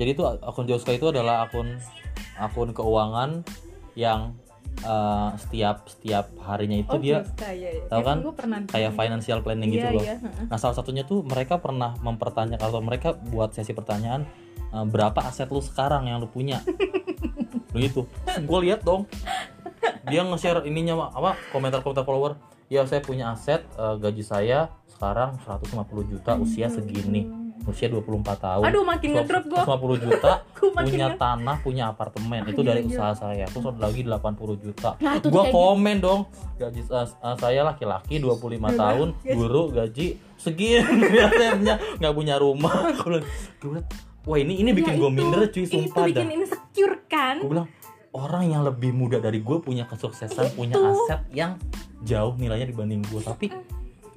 [0.00, 1.76] jadi itu akun Joska itu adalah akun
[2.40, 3.44] akun keuangan
[3.92, 4.32] yang
[4.80, 7.84] eh, setiap setiap harinya itu dia Joska, ya, ya.
[7.92, 8.18] tahu Ya, kan?
[8.72, 10.44] kayak financial planning iya, gitu loh heeh.
[10.48, 14.24] Nah salah satunya tuh mereka pernah mempertanyakan atau mereka buat sesi pertanyaan
[14.72, 16.64] eh, berapa aset lu sekarang yang lu punya?
[17.74, 18.04] Begitu.
[18.44, 19.08] Gue lihat dong.
[20.06, 21.38] Dia nge-share ininya apa?
[21.50, 22.36] Komentar-komentar follower.
[22.72, 27.28] Ya saya punya aset eh, gaji saya sekarang 150 juta usia segini.
[27.62, 28.64] Usia 24 tahun.
[28.66, 32.42] Aduh makin ngedrop gue 150 juta gue punya tanah punya apartemen.
[32.50, 32.90] Itu iya, dari iya.
[32.90, 33.44] usaha saya.
[33.46, 34.90] Terus ada lagi 80 juta.
[34.98, 36.20] Nah itu gua kayak komen dong.
[36.58, 38.38] Gaji uh, uh, saya laki-laki 25
[38.74, 39.34] tahun Gaji.
[39.36, 40.06] guru gaji
[40.38, 41.02] segini.
[41.14, 42.90] Biasanya nggak punya rumah.
[43.62, 43.86] Bilang,
[44.22, 46.34] wah ini ini bikin Ya, gue itu- minder cuy itu sumpah bikin dah.
[46.36, 47.34] insecure kan?
[47.38, 47.68] Gue bilang
[48.12, 50.84] orang yang lebih muda dari gue punya kesuksesan punya Itu.
[50.86, 51.56] aset yang
[52.00, 53.48] jauh nilainya dibanding gue tapi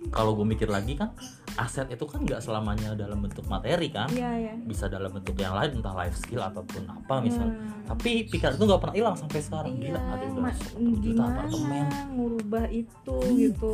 [0.08, 1.16] kalau gue mikir lagi kan
[1.56, 4.06] aset itu kan nggak selamanya dalam bentuk materi kan?
[4.08, 8.26] Iya ya bisa dalam bentuk yang lain entah life skill ataupun apa misalnya Nah, tapi
[8.26, 9.74] pikiran itu nggak pernah hilang sampai sekarang.
[9.76, 11.86] Iya gila ada udah ma- 10 juta apartemen.
[12.12, 13.72] ngurubah itu gitu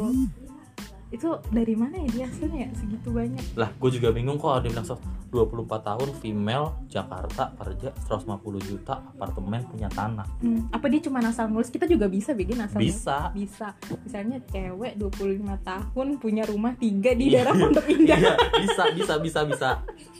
[1.11, 2.25] itu dari mana ya dia?
[2.25, 2.69] Hasilnya ya?
[2.73, 3.43] segitu banyak.
[3.53, 4.95] Lah gue juga bingung kok ada bilang so
[5.27, 10.27] 24 tahun female Jakarta kerja 150 juta apartemen punya tanah.
[10.39, 12.95] Hmm, apa dia cuma asal nulis kita juga bisa bikin asal nulis.
[12.95, 13.31] bisa.
[13.31, 13.67] Bisa.
[14.01, 17.43] Misalnya cewek 25 tahun punya rumah tiga di Iya.
[17.43, 18.17] daerah Pondok Indah.
[18.17, 19.69] Iya bisa bisa bisa bisa.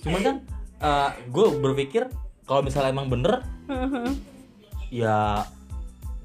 [0.01, 0.35] Cuman kan
[1.25, 2.07] gue berpikir
[2.43, 3.43] kalau misalnya emang bener
[4.91, 5.43] ya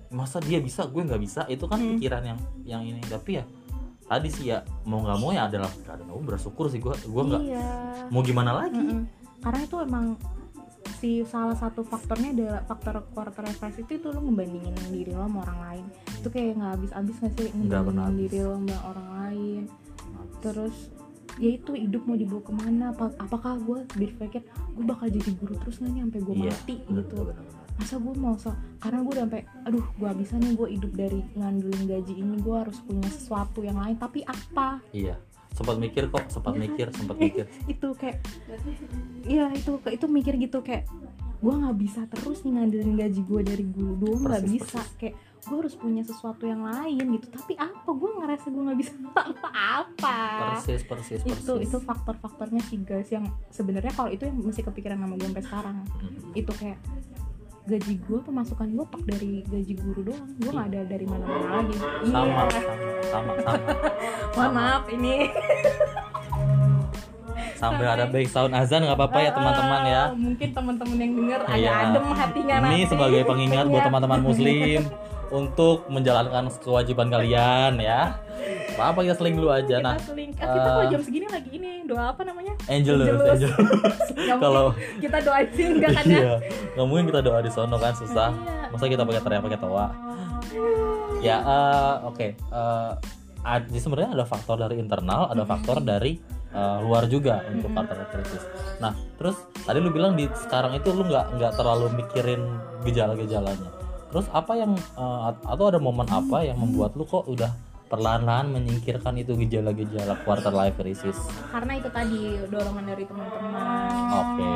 [0.08, 1.42] masa dia bisa gue nggak bisa.
[1.46, 1.98] Itu kan Hmm.
[1.98, 3.02] pikiran yang yang ini.
[3.02, 3.44] Tapi ya
[4.06, 7.42] tadi sih ya mau nggak mau ya adalah keadaan gue bersyukur sih gue gue nggak
[7.42, 7.66] iya.
[8.08, 8.78] mau gimana lagi.
[8.78, 9.02] Mm-mm.
[9.42, 10.06] karena itu emang
[10.96, 15.44] si salah satu faktornya adalah faktor quarter life itu tuh lo ngebandingin diri lo sama
[15.44, 15.84] orang lain.
[16.22, 17.48] Itu kayak nggak habis-habis nggak sih?
[17.52, 18.20] Nggak pernah ngebandingin habis.
[18.32, 19.62] diri lo sama orang lain.
[20.40, 20.76] Terus
[21.36, 22.84] ya itu hidup mau dibawa ke mana?
[22.96, 26.74] Apa apakah gue berpikir gue bakal jadi guru terus nggak nih sampai gue Iya, mati?
[26.80, 27.16] bener, gitu.
[27.20, 27.55] bener, bener.
[27.76, 31.20] Masa gue mau so karena gue udah sampai aduh gue bisa nih gue hidup dari
[31.36, 33.96] ngandelin gaji ini gue harus punya sesuatu yang lain.
[34.00, 34.80] Tapi apa?
[34.96, 35.20] Iya.
[35.56, 36.60] Sempat mikir kok sempat kan?
[36.60, 37.44] mikir sempat mikir.
[37.72, 38.20] Itu kayak
[39.26, 40.88] iya itu itu mikir gitu kayak
[41.36, 44.80] gue nggak bisa terus nih ngandelin gaji gue dari guru doang nggak Persis, bisa.
[44.96, 45.14] kayak
[45.46, 47.26] gue harus punya sesuatu yang lain gitu.
[47.28, 47.90] Tapi apa?
[47.92, 50.16] Gue ngerasa gue nggak bisa apa apa
[50.56, 51.44] persis persis persis.
[51.44, 55.44] itu itu faktor-faktornya sih guys yang sebenarnya kalau itu yang masih kepikiran sama gue sampai
[55.44, 55.76] sekarang.
[56.00, 56.32] Hmm.
[56.32, 56.78] itu kayak
[57.66, 60.26] gaji gue pemasukan gue pak dari gaji guru doang.
[60.38, 61.76] Gue nggak ada dari mana-mana lagi.
[62.06, 62.46] Sama iya.
[62.46, 62.60] sama
[63.10, 63.68] sama sama.
[64.38, 65.14] Mohon maaf ini.
[67.56, 70.02] Sambil ada back sound azan nggak apa-apa ya teman-teman ya.
[70.02, 71.72] Ah, mungkin teman-teman yang denger agak Iya.
[71.88, 72.80] adem hatinya ini nanti.
[72.86, 73.86] sebagai pengingat buat Iya.
[73.88, 74.80] teman-teman muslim
[75.28, 78.18] untuk menjalankan kewajiban kalian ya.
[78.76, 79.80] Apa apa kita seling dulu aja.
[79.80, 80.30] Nah kita seling.
[80.36, 82.52] Ah, kita eh, kalau jam segini lagi ini doa apa namanya?
[82.68, 83.40] Angel Angelus.
[84.44, 84.66] kalau
[85.00, 86.18] kita doain sih enggak kan ya?
[86.20, 86.34] Iya
[86.76, 88.30] nggak mungkin kita doa di sono kan susah.
[88.30, 88.54] Iya.
[88.68, 89.86] masa kita pakai teriak pakai toa?
[91.18, 92.92] Ya eh, oke Eh,
[93.42, 96.18] ad- jadi sebenarnya ada faktor dari internal ada faktor dari
[96.50, 97.78] eh, luar juga untuk Mm-mm.
[97.78, 98.42] partner krisis
[98.76, 102.42] nah terus tadi lu bilang di sekarang itu lu nggak nggak terlalu mikirin
[102.84, 103.70] gejala-gejalanya
[104.16, 107.52] terus apa yang at- atau ada momen apa yang membuat lu kok udah
[107.92, 111.20] perlahan-lahan menyingkirkan itu gejala-gejala quarter life crisis?
[111.52, 113.92] Karena itu tadi dorongan dari teman-teman.
[114.16, 114.48] Oke.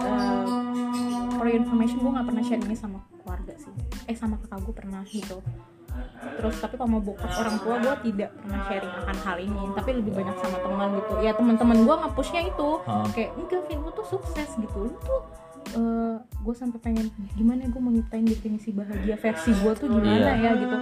[0.00, 3.72] Eh, for your information gue nggak pernah share ini sama keluarga sih.
[4.08, 5.44] Eh sama kakak gue pernah gitu.
[6.40, 9.62] Terus tapi kalau mau bokap orang tua gue tidak pernah sharing akan hal ini.
[9.76, 11.12] Tapi lebih banyak sama teman gitu.
[11.20, 12.68] Ya teman-teman gue nge-pushnya itu.
[12.88, 13.04] Hah.
[13.12, 14.88] kayak enggak lu tuh sukses gitu.
[14.88, 15.20] Lu tuh
[16.36, 20.34] gue sampai pengen gimana gue mau nyiptain definisi bahagia versi gue tuh gimana Iya.
[20.38, 20.76] ya gitu.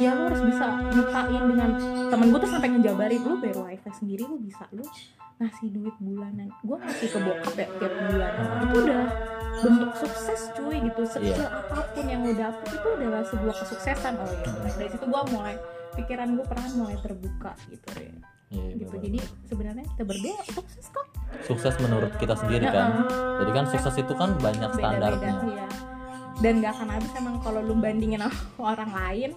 [0.00, 1.70] Ya lu harus bisa nyiptain dengan
[2.08, 4.80] temen gue tuh sampai ngejabarin lu bayar wifi sendiri lu bisa lu
[5.36, 6.48] ngasih duit bulanan.
[6.60, 8.32] Gue ngasih ke bokap ya tiap bulan.
[8.64, 9.02] Itu udah
[9.60, 11.02] bentuk sukses cuy gitu.
[11.04, 11.48] Sekecil Iya.
[11.52, 15.56] apa pun yang lo dapet itu adalah sebuah kesuksesan oh ya dari situ gue mulai
[15.90, 18.14] pikiran gue perlahan mulai terbuka gitu ya
[18.50, 18.90] Iya, gitu.
[18.90, 19.02] bener.
[19.06, 21.06] jadi sebenarnya kita berdua sukses kok.
[21.46, 23.06] Sukses menurut kita sendiri kan?
[23.38, 25.34] Jadi kan sukses itu kan banyak standarnya.
[25.38, 25.90] beda-beda ya
[26.40, 28.32] dan nggak akan habis emang kalau lu bandingin sama
[28.74, 29.30] orang lain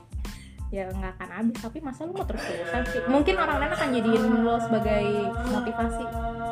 [0.74, 1.58] ya nggak akan habis.
[1.62, 3.02] Tapi masa lu mau terus terusan sih?
[3.06, 5.06] Mungkin orang lain akan jadiin lo sebagai
[5.54, 6.06] motivasi.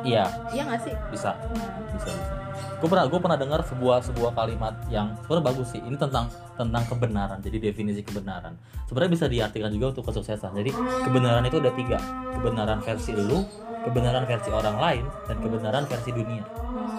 [0.06, 0.26] Iya.
[0.54, 0.96] Iya nggak sih?
[1.10, 1.32] Bisa.
[1.34, 2.41] Nah, bisa bisa
[2.82, 5.82] gue pernah gue pernah dengar sebuah sebuah kalimat yang sebenarnya bagus sih.
[5.86, 7.38] Ini tentang tentang kebenaran.
[7.38, 8.58] Jadi definisi kebenaran.
[8.90, 10.58] Sebenarnya bisa diartikan juga untuk kesuksesan.
[10.58, 10.74] Jadi
[11.06, 12.02] kebenaran itu ada tiga.
[12.34, 13.46] Kebenaran versi lu
[13.82, 16.44] kebenaran versi orang lain dan kebenaran versi dunia.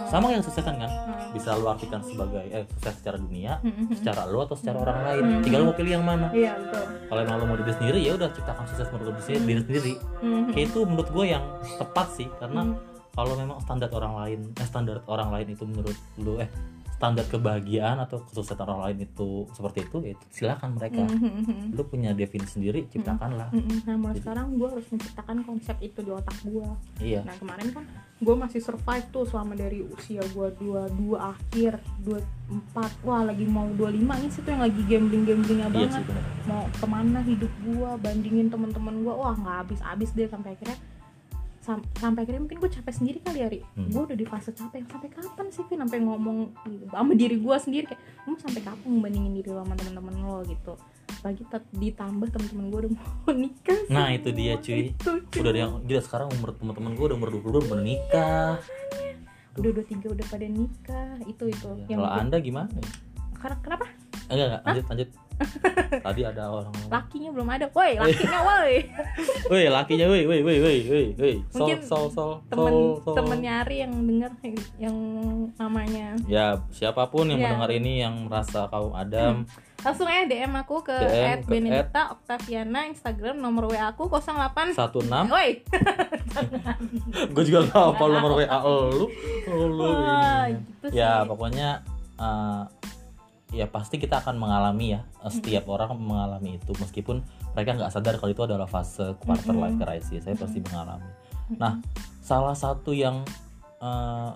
[0.06, 0.90] Sama yang kesuksesan kan?
[1.34, 3.58] Bisa lu artikan sebagai eh sukses secara dunia
[3.98, 5.24] secara lu atau secara orang lain.
[5.42, 6.30] Tinggal lu mau pilih yang mana.
[6.30, 6.84] Iya betul.
[7.10, 9.94] Kalau emang lu mau diri sendiri ya udah ciptakan sukses menurut diri diri sendiri.
[10.22, 12.28] Hmm, kayak itu menurut gue yang tepat sih.
[12.38, 16.48] Karena hmm, kalau memang standar orang lain eh, standar orang lain itu menurut lu eh
[17.02, 21.02] standar kebahagiaan atau kesuksesan orang lain itu seperti itu ya itu silakan mereka.
[21.02, 21.66] Hmm, hmm, hmm.
[21.74, 23.50] lu punya definisi sendiri ciptakanlah.
[23.50, 23.78] Mm, mm.
[23.90, 26.68] Nah mulai Jadi- sekarang gue harus menciptakan konsep itu di otak gue.
[27.02, 27.26] iya.
[27.26, 27.84] Nah kemarin kan
[28.22, 32.90] gue masih survive tuh selama dari usia gue dua dua akhir dua empat.
[33.02, 35.98] Wah lagi mau 25 ini sih tuh yang lagi gambling gamblingnya iya banget.
[35.98, 40.30] sih benar mau ke mana hidup gue bandingin teman-teman gue wah nggak habis habis deh
[40.30, 40.78] sampai akhirnya
[41.62, 43.60] sam- sampai akhirnya mungkin gue capek sendiri kali ya Ri.
[43.72, 43.86] Hmm.
[43.86, 44.82] gue udah di fase capek.
[44.84, 47.84] Sampai kapan sih Vin sampai ngomong gitu, sama diri gue sendiri?
[47.86, 50.36] Kayak lu sampai kapan ngebandingin diri lo sama teman-teman lo?
[50.42, 50.72] Gitu.
[51.22, 54.18] Lagi ditambah teman-teman gue udah mau nikah Nah, semua.
[54.18, 54.90] itu dia, cuy.
[54.90, 55.38] Itu, cuy.
[55.40, 58.52] udah yang gila sekarang umur teman-teman gue udah umur 22 udah menikah
[59.52, 61.12] udah dua tiga udah pada nikah.
[61.24, 61.68] Itu itu.
[61.84, 62.72] Ya, kalau anda gimana?
[63.36, 63.84] Karena kenapa?
[64.26, 65.08] Enggak enggak lanjut lanjut
[66.06, 68.74] tadi ada orang lakinya belum ada woi lakinya woi.
[69.48, 71.34] Woi lakinya woi woi woi woi woi woi.
[71.52, 73.14] Mungkin sol sol temen sol sol.
[73.16, 74.32] temen nyari yang denger
[74.78, 74.96] yang
[75.56, 76.14] namanya.
[76.26, 77.48] Ya siapa pun yang Iya.
[77.50, 79.42] mendengar ini yang merasa kaum Adam.
[79.82, 85.26] Langsung aja DM aku ke DM @benedita Octaviana Instagram nomor WA aku 08 satu enam.
[85.26, 85.58] Woi.
[87.34, 89.06] Gue juga gak hafal nomor WA lu.
[89.50, 90.62] Lu Wah, ini.
[90.80, 91.82] gitu ya pokoknya
[92.14, 92.62] eh,
[93.52, 97.20] ya pasti kita akan mengalami ya eh, setiap orang mengalami itu meskipun
[97.52, 101.06] mereka nggak sadar kalau itu adalah fase quarter life crisis saya pasti mengalami.
[101.60, 101.78] Nah
[102.24, 103.22] salah satu yang
[103.78, 104.30] eh,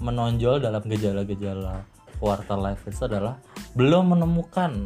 [0.00, 1.84] menonjol dalam gejala-gejala
[2.20, 3.40] quarter life crisis adalah
[3.72, 4.84] belum menemukan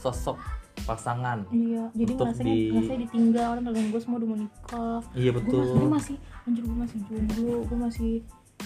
[0.00, 0.40] sosok
[0.88, 5.00] pasangan iya jadi Untuk ngerasanya di- ngerasanya ditinggal orang gue semua udah mau nikah.
[5.12, 5.60] Iya gue betul.
[5.60, 6.16] masih, masih
[6.48, 8.12] anjir gue masih jomblo gue masih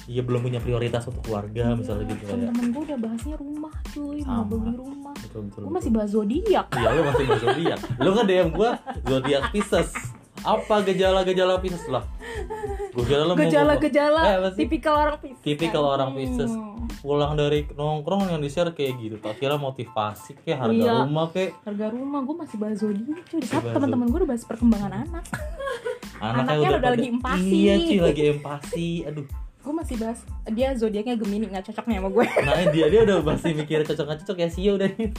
[0.04, 4.20] iya belum punya prioritas untuk keluarga misalnya gitu ya temen-temen gue udah bahasnya rumah cuy
[4.20, 7.78] mau beli rumah betul betul, gue masih bahas zodiak Iya lu masih bahas zodiak.
[7.96, 8.70] Lu kan DM gua
[9.02, 9.90] zodiak Pisces.
[10.44, 12.04] Apa gejala-gejala Pisces lah?
[12.92, 16.11] Lu mau gejala-gejala Eh, tipikal orang Pisces Tipikal orang.
[16.12, 16.52] Pisces.
[17.00, 19.16] pulang dari nongkrong yang di share kayak gitu.
[19.18, 20.92] Tak kira motivasi kayak harga Iya.
[21.02, 24.92] rumah kayak harga rumah gue masih bahas zodiak cuy saat teman-teman gue udah bahas perkembangan
[25.02, 25.24] anak
[26.18, 27.48] anaknya, Anaknya udah, udah lagi empati.
[27.50, 28.88] Iya cuy lagi empati.
[29.04, 29.26] Aduh.
[29.64, 30.20] Gue masih bahas
[30.53, 34.05] dia zodiaknya gemini nggak cocok nih sama gue Nah dia dia udah masih mikir cocok
[34.05, 35.11] nggak cocok ya sih udah nih.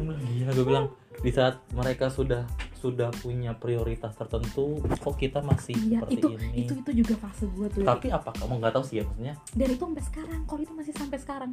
[0.00, 0.86] Gila gue bilang
[1.20, 2.48] di saat mereka sudah
[2.80, 6.48] sudah punya prioritas tertentu kok kita masih iya seperti itu ini?
[6.64, 7.84] itu itu juga fase gue tuh.
[7.84, 9.34] Tapi apa kamu nggak tahu sih ya maksudnya?
[9.52, 11.50] Dan itu sampai sekarang kalau itu masih sampai sekarang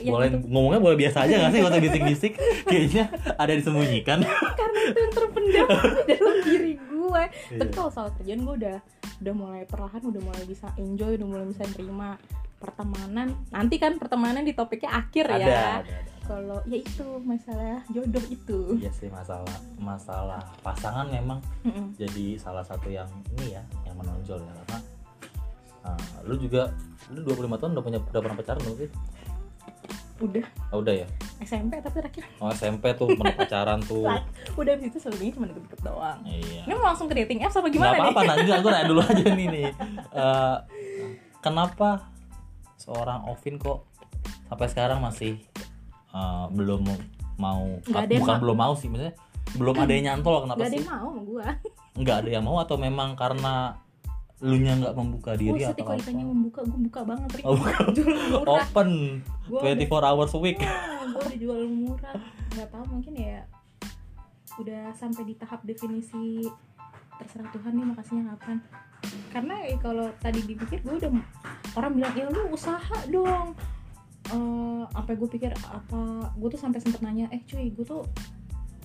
[0.00, 0.38] Yang boleh itu.
[0.50, 1.60] ngomongnya boleh biasa aja gak sih?
[1.60, 2.32] Gak usah bisik-bisik.
[2.64, 3.04] Kayaknya
[3.34, 4.18] ada disembunyikan.
[4.58, 5.68] Karena itu yang terpendam
[6.08, 7.76] dalam diri gue tapi Iya.
[7.76, 8.76] kalau soal kerjaan gue udah
[9.22, 12.18] udah mulai perlahan udah mulai bisa enjoy udah mulai bisa terima
[12.58, 13.28] pertemanan.
[13.52, 15.46] Nanti kan pertemanan di topiknya akhir ada, ya.
[15.46, 15.96] Ada, ada.
[16.24, 18.60] kalau ya itu masalah jodoh itu.
[18.80, 21.92] Iya sih masalah masalah pasangan memang Mm-mm.
[21.94, 24.52] jadi salah satu yang ini ya yang menonjol ya.
[24.64, 24.78] Karena
[25.84, 26.72] ah, lu juga
[27.12, 28.90] lu 25 tahun udah punya udah pernah pacaran belum sih
[30.16, 30.46] udah.
[30.70, 31.06] Oh, udah ya?
[31.42, 32.22] SMP tapi terakhir.
[32.38, 34.06] Oh SMP tuh pernah pacaran tuh.
[34.54, 36.18] Udah abis itu selebihnya cuma deket-deket doang.
[36.22, 36.62] Iya.
[36.64, 39.26] Ini mau langsung ke dating apps apa gimana apa-apa nih nanti gue nanya dulu aja
[39.26, 39.68] nih nih.
[40.14, 40.56] Eh,
[41.40, 42.08] kenapa
[42.76, 43.86] seorang Ovin kok
[44.46, 45.40] sampai sekarang masih
[46.10, 46.86] eh, belum
[47.34, 48.42] mau Nggak ada bukan mau.
[48.46, 49.14] belum mau sih maksudnya
[49.54, 50.78] belum ada yang nyantol kenapa gak ada sih?
[50.80, 51.46] yang mau sama gue
[51.94, 53.54] nggak ada yang mau atau memang karena
[54.42, 56.10] lu nya nggak membuka diri Buset, atau apa?
[56.10, 57.44] membuka, gue buka banget Rik.
[57.46, 57.74] Oh, buka.
[57.96, 58.54] Jual murah.
[58.66, 58.90] Open
[59.46, 60.58] Gua 24 hours a week.
[60.58, 62.14] Gue udah jual murah.
[62.50, 63.46] Nggak tahu mungkin ya
[64.58, 66.46] udah sampai di tahap definisi
[67.18, 68.58] terserah Tuhan nih makasihnya kapan
[69.34, 71.10] karena ya kalau tadi dipikir gue udah
[71.74, 73.58] orang bilang ya lu usaha dong.
[74.32, 78.06] Eh apa gue pikir apa gue tuh sampai sempet nanya eh cuy gue tuh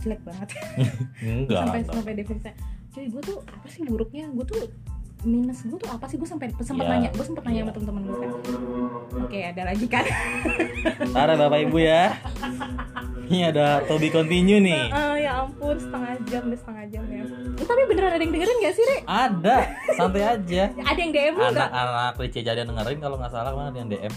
[0.04, 0.50] jelek banget.
[1.24, 1.96] Enggak sampai enggak.
[1.96, 2.52] sampai definisi
[2.90, 4.28] cuy gue tuh apa sih buruknya?
[4.34, 4.62] Gue tuh
[5.22, 5.64] minus.
[5.64, 6.16] Gue tuh apa sih?
[6.16, 6.92] Gue sampai sempat Iya.
[6.94, 7.10] nanya.
[7.12, 8.30] Gue sempat nanya sama temen-temen gue kan.
[9.20, 10.06] Oke ada lagi kan?
[11.08, 12.04] Ntar ya, bapak ibu ya.
[13.26, 14.90] Ini ada to be continue nih.
[14.90, 17.24] Ah, ya ampun setengah jam deh setengah jam ya.
[17.54, 18.98] Eh, tapi beneran ada yang dengerin gak sih Re?
[19.06, 19.58] ada
[19.94, 20.64] santai aja.
[20.74, 21.70] Ada yang DM lu gak?
[21.70, 24.14] anak-anak Rice jadi dengerin kalau nggak salah mana ada yang DM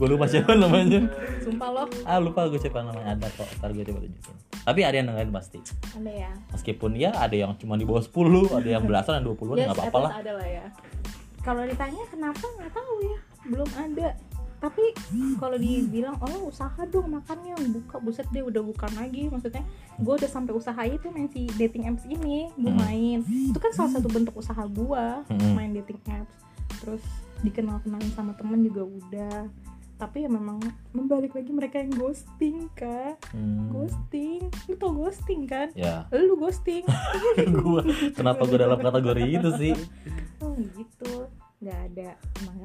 [0.00, 1.04] gue lupa siapa namanya.
[1.44, 1.86] Sumpah loh.
[2.02, 3.12] Ah lupa gue siapa namanya.
[3.12, 4.36] Ada kok ntar gue coba tunjukin.
[4.60, 5.58] Tapi ada yang dengerin pasti.
[5.92, 6.32] Ada ya.
[6.50, 8.08] Meskipun ya ada yang cuma di bawah 10
[8.50, 10.64] ada yang belasan ada 20 ya nggak apa-apa lah ada lah ya.
[11.40, 13.18] Kalau ditanya kenapa nggak tahu ya.
[13.46, 14.08] Belum ada.
[14.60, 14.84] Tapi
[15.36, 17.56] kalau dibilang oh usaha dong makannya.
[17.70, 19.28] Buka buset deh udah bukan lagi.
[19.28, 19.64] Maksudnya
[19.96, 22.80] gue udah sampai usaha itu main si dating apps ini gue Hmm.
[22.80, 23.18] main.
[23.24, 25.52] Itu kan salah satu bentuk usaha gue Hmm.
[25.52, 26.40] main dating apps.
[26.80, 27.04] Terus
[27.40, 29.48] dikenal kenalin sama temen juga udah
[30.00, 30.56] tapi ya memang
[30.96, 33.20] membalik lagi mereka yang ghosting kak.
[33.36, 33.68] Hmm.
[33.68, 34.48] ghosting.
[34.64, 35.68] Lu tau ghosting kan?
[35.76, 36.08] Ya.
[36.08, 36.88] Lu ghosting.
[37.60, 37.84] Gue
[38.16, 39.74] kenapa gue dalam kategori itu sih?
[40.40, 41.28] Oh gitu.
[41.60, 42.16] Nggak ada.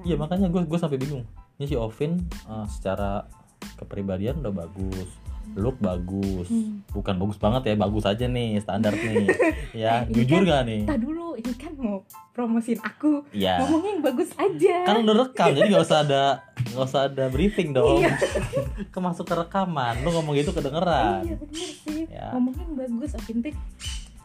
[0.08, 1.28] Iya makanya gue gue sampai bingung.
[1.60, 3.28] Ini si Ovin eh, secara
[3.76, 5.12] kepribadian udah bagus,
[5.54, 6.82] look bagus, Hmm.
[6.90, 9.30] bukan bagus banget ya, bagus aja nih standar nih.
[9.84, 10.82] ya Ini jujur kan- gak nih?
[10.84, 15.68] Tadi dulu ini kan mau promosiin aku ngomongnya yang bagus aja Kan udah rekam jadi
[15.70, 16.24] nggak usah ada
[16.66, 18.02] nggak usah ada briefing dong.
[18.02, 18.18] Iya.
[18.94, 21.22] Kemasuk ke rekaman, lu ngomong gitu kedengeran.
[21.22, 22.32] iya bener sih Ya.
[22.32, 23.56] ngomongnya yang bagus Avintik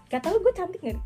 [0.06, 0.98] kata lu gue cantik gak?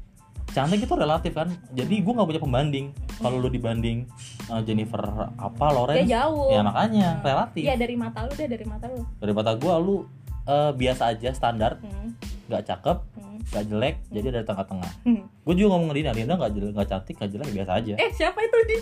[0.55, 1.51] Cantik itu relatif kan.
[1.75, 2.87] Jadi gue nggak punya pembanding.
[3.19, 4.07] Kalau lu dibanding
[4.47, 5.03] eh, Jennifer
[5.35, 7.63] apa ya Lawrence, jauh ya makanya relatif.
[7.67, 10.07] Iya dari mata lu deh dari mata lu Dari mata gue lu
[10.47, 12.09] eh, biasa aja standar, hmm.
[12.47, 13.41] nggak cakep, Hmm.
[13.51, 14.91] nggak jelek, jadi ada di tengah-tengah.
[15.09, 15.23] Hmm.
[15.43, 17.95] Gue juga ngomong ke Dinda, Dinda nggak jelek, nggak cantik, nggak jelek, biasa aja.
[17.99, 18.77] eh siapa itu di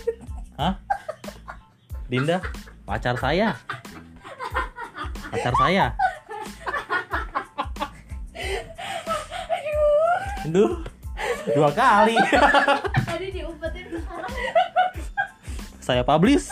[2.11, 2.37] Dinda,
[2.83, 3.55] pacar saya,
[5.31, 5.85] pacar saya.
[10.43, 10.83] Aduh,
[11.51, 12.15] dua kali
[13.03, 13.87] tadi diumpetin
[15.83, 16.47] saya publish.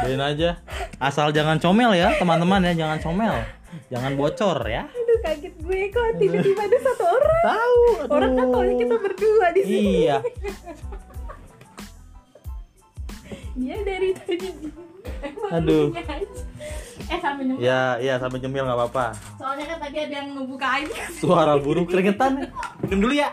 [0.00, 0.56] Doain aja.
[0.96, 3.36] Asal jangan comel ya, teman-teman ya, jangan comel.
[3.92, 4.88] Jangan bocor ya.
[4.88, 7.80] aduh kaget gue kok tiba-tiba ada satu orang Tahu.
[8.08, 10.16] orang kan taunya kita berdua di sini Iya.
[13.52, 14.48] dia dari tadi
[15.50, 15.90] Aduh.
[17.08, 19.06] eh sambil nyemil Ya, iya sampai nyemil nggak apa-apa.
[19.40, 22.52] soalnya kan tadi ada yang ngebuka aib Suara burung keringetan.
[22.84, 23.32] Minum dulu ya.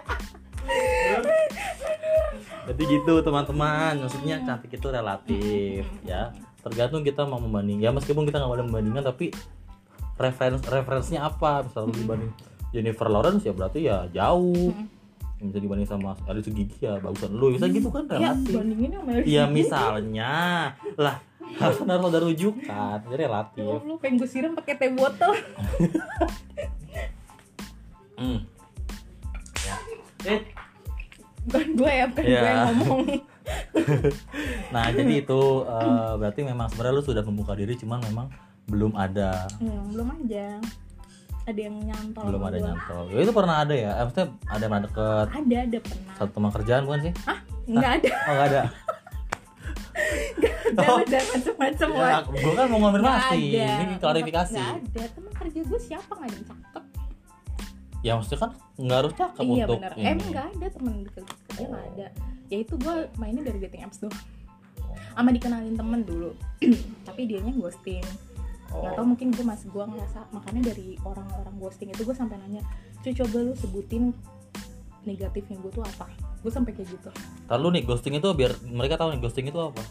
[2.65, 6.33] Jadi gitu teman-teman, maksudnya cantik itu relatif ya.
[6.65, 7.77] Tergantung kita mau membanding.
[7.77, 9.29] Ya meskipun kita nggak boleh membandingkan, tapi
[10.17, 11.61] reference referensinya apa?
[11.61, 12.31] Misalnya lu dibanding
[12.73, 14.73] Jennifer Lawrence ya berarti ya jauh.
[15.35, 17.51] Yang bisa dibanding sama Alice Gigi ya bagusan lu.
[17.51, 18.53] Bisa gitu kan ya relatif.
[18.53, 19.53] bandingin sama Iya Keys.
[19.53, 20.33] misalnya
[20.95, 21.15] lah
[21.55, 23.77] harus harus ada rujukan, jadi Ya relatif.
[23.77, 25.31] Allah, pengen gue siram pakai teh botol.
[28.15, 28.39] Hmm.
[29.59, 29.75] Ya.
[30.25, 30.39] Eh,
[31.45, 32.39] Bukan gue ya, bukan Iya.
[32.39, 33.01] gue yang ngomong.
[34.73, 38.27] Nah, jadi itu eh, berarti memang sebenarnya lu sudah membuka diri cuman memang
[38.65, 40.57] belum ada Ya, belum aja.
[41.45, 42.23] Ada yang nyantol.
[42.25, 42.65] belum ada gua.
[42.67, 43.03] nyantol.
[43.07, 43.91] Ya itu pernah ada ya.
[43.91, 46.13] Eh, maksudnya ada yang pernah deket Ada, ada pernah.
[46.15, 47.13] satu teman kerjaan bukan sih?
[47.65, 48.09] Enggak ada.
[48.09, 48.61] Oh, enggak ada.
[50.67, 53.39] Jangan jangan macam-macam Ya, gua kan mau konfirmasi.
[53.47, 53.79] Nggak ada.
[53.79, 54.53] Ini klarifikasi.
[54.55, 55.03] Enggak ada.
[55.07, 56.83] Teman kerja gue siapa nggak ada yang cakep?
[58.01, 60.03] Ya maksudnya kan nggak harus cakep iya untuk ini.
[60.03, 61.89] Emang nggak ada teman kerja kerja nggak Oh.
[61.91, 62.07] ada.
[62.45, 64.17] Ya itu gue mainnya dari dating apps doang.
[65.11, 66.29] Sama dikenalin temen dulu.
[67.07, 68.03] Tapi dianya ghosting.
[68.75, 68.83] Oh.
[68.83, 72.61] nggak tahu mungkin gue masih gue ngerasa makanya dari orang-orang ghosting itu gue sampai nanya
[72.99, 74.03] cuy coba lu sebutin
[75.05, 76.11] negatifnya gue tuh apa
[76.43, 77.09] gue sampai kayak gitu
[77.55, 79.81] lu nih ghosting itu biar mereka tahu nih ghosting itu apa.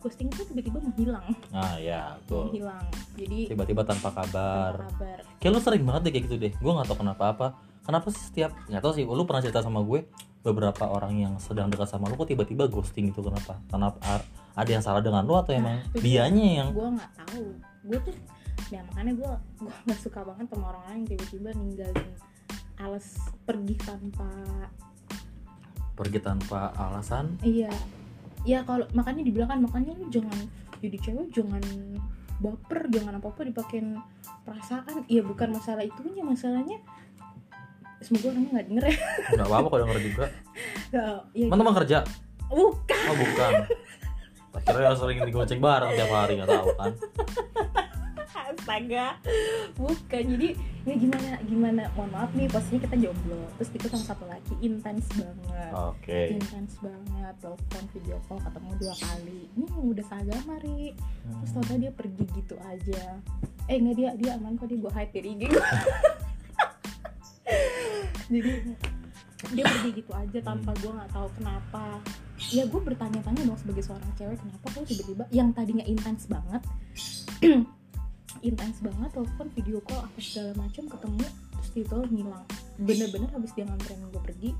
[0.00, 2.48] ghosting itu tiba-tiba menghilang Nah, ya, tuh.
[2.48, 2.88] menghilang
[3.20, 4.80] jadi Tiba-tiba tanpa kabar.
[4.80, 6.52] tanpa kabar Kayak lu sering banget deh kayak gitu deh.
[6.56, 7.46] Gue gak tau kenapa apa.
[7.84, 9.04] Kenapa sih setiap nggak tahu sih.
[9.04, 10.08] Lu pernah cerita sama gue
[10.40, 13.60] beberapa orang yang sedang dekat sama lu kok tiba-tiba ghosting itu kenapa?
[13.68, 14.24] Kenapa
[14.56, 17.44] ada yang salah dengan lu atau emang itu dianya yang gue nggak tahu
[17.86, 18.16] gue tuh
[18.70, 19.30] ya makanya gue
[19.64, 22.10] gue nggak suka banget sama orang-orang yang tiba-tiba ninggalin
[22.80, 23.06] alas
[23.44, 24.28] pergi tanpa
[25.92, 27.36] pergi tanpa alasan?
[27.44, 27.68] iya
[28.48, 30.48] ya kalau makanya dibilang kan makanya lu jangan
[30.80, 31.60] jadi cewek jangan
[32.40, 34.00] baper jangan apa apa dipakein
[34.48, 36.80] perasaan iya bukan masalah itunya masalahnya
[38.00, 38.96] semoga orangnya nggak denger ya
[39.36, 40.24] Gak apa-apa kalau denger juga.
[40.96, 41.04] ya,
[41.36, 41.98] ya Emang teman kerja?
[42.48, 43.52] bukan Oh bukan.
[44.54, 46.92] Akhirnya sering digoceng bareng tiap hari nggak tahu kan?
[48.70, 49.18] astaga.
[49.74, 50.48] Bukan jadi
[50.88, 55.06] ya gimana gimana mohon maaf nih posisinya kita jomblo terus itu sama satu laki intens
[55.16, 55.72] banget.
[55.74, 56.20] Oke.
[56.38, 59.40] Intens banget telepon video call ketemu dua kali.
[59.58, 60.94] Ini udah seagama ri.
[61.26, 63.02] Terus tau dia pergi gitu aja.
[63.66, 65.42] Eh nggak dia dia aman kok dia gue hide dari IG
[68.30, 68.52] jadi
[69.52, 71.84] dia pergi gitu aja tanpa gue nggak tahu kenapa.
[72.52, 76.62] Ya gue bertanya-tanya dong sebagai seorang cewek kenapa kok tiba-tiba yang tadinya intens banget
[78.48, 81.26] intens banget telepon video call apa segala macam ketemu
[81.56, 82.46] terus itu ngilang.
[82.80, 84.50] Bener-bener habis dia nganterin gue pergi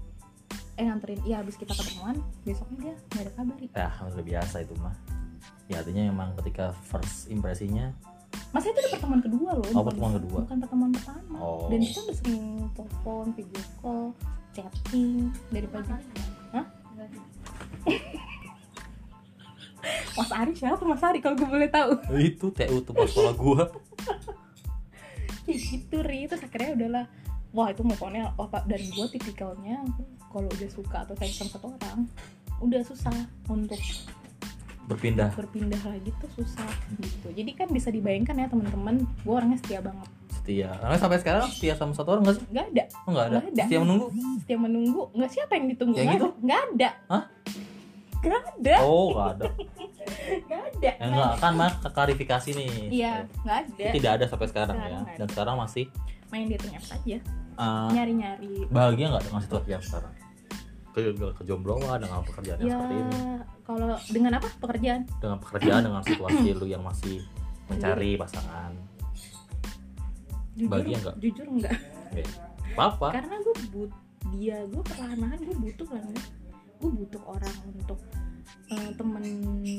[0.81, 3.57] eh nganterin iya habis kita ketemuan besoknya dia nggak ada kabar.
[3.61, 4.97] Ya udah biasa itu mah.
[5.68, 7.93] Ya artinya emang ketika first impresinya
[8.51, 10.39] Masa itu udah pertemuan kedua loh Oh, bukan- pertemuan kedua.
[10.43, 11.37] Bukan pertemuan pertama.
[11.39, 11.66] Oh.
[11.70, 14.07] Dan kita udah sering telepon, video call,
[14.55, 15.98] chatting Daripada
[16.55, 16.66] Hah?
[20.18, 20.82] Mas Ari siapa?
[20.84, 21.96] Mas Ari kalau gue boleh tahu.
[22.20, 23.64] Itu TU tempat sekolah gua.
[25.48, 26.28] Kayak gitu Ri.
[26.28, 27.05] Terus akhirnya udahlah.
[27.51, 29.82] Wah itu pokoknya oh, Pak, Dan gue tipikalnya
[30.30, 32.07] Kalau udah suka atau sayang sama satu orang
[32.62, 33.16] Udah susah
[33.51, 33.80] untuk
[34.86, 35.34] berpindah.
[35.34, 36.70] berpindah lagi tuh susah
[37.03, 37.34] gitu.
[37.34, 40.70] Jadi kan bisa dibayangkan ya teman-teman Gue orangnya setia banget setia.
[40.80, 42.45] Karena sampai sekarang setia sama satu orang nggak sih?
[42.51, 42.84] Gak ada.
[43.05, 43.38] Oh nggak ada.
[43.38, 43.62] Nggak ada.
[43.68, 44.07] setia menunggu?
[44.41, 45.03] Setia menunggu.
[45.14, 45.97] Nggak siapa yang ditunggu?
[45.97, 46.28] Yang nggak itu?
[46.28, 46.41] ada.
[46.41, 46.88] Nggak ada.
[47.12, 47.24] Hah?
[48.20, 48.76] nggak ada.
[48.84, 49.47] Oh nggak ada.
[50.20, 50.91] Nggak ada.
[50.91, 52.70] Ya enggak kan mah klarifikasi nih.
[52.91, 53.12] Iya
[53.47, 53.84] nggak ada.
[53.88, 55.01] Itu tidak ada sampai sekarang Sekarang ya.
[55.01, 55.84] nggak dan sekarang masih
[56.30, 57.18] main dating apps aja.
[57.61, 60.12] Uh, nyari nyari bahagia nggak dengan situasi yang sekarang?
[60.91, 61.01] Ke
[61.41, 63.16] kejombloan dengan pekerjaan yang ya seperti ini.
[63.62, 64.49] kalau dengan apa?
[64.59, 65.01] Pekerjaan?
[65.22, 67.22] Dengan pekerjaan dengan situasi lu yang masih
[67.70, 68.72] mencari pasangan
[70.55, 71.16] jujur Bahagia nggak?
[71.18, 71.76] jujur nggak.
[72.11, 72.22] Oke.
[72.78, 73.90] apa karena gue but
[74.30, 76.22] dia gue perlahan-lahan gue butuh lah ya.
[76.80, 77.98] gue butuh orang untuk
[78.70, 79.24] eh, temen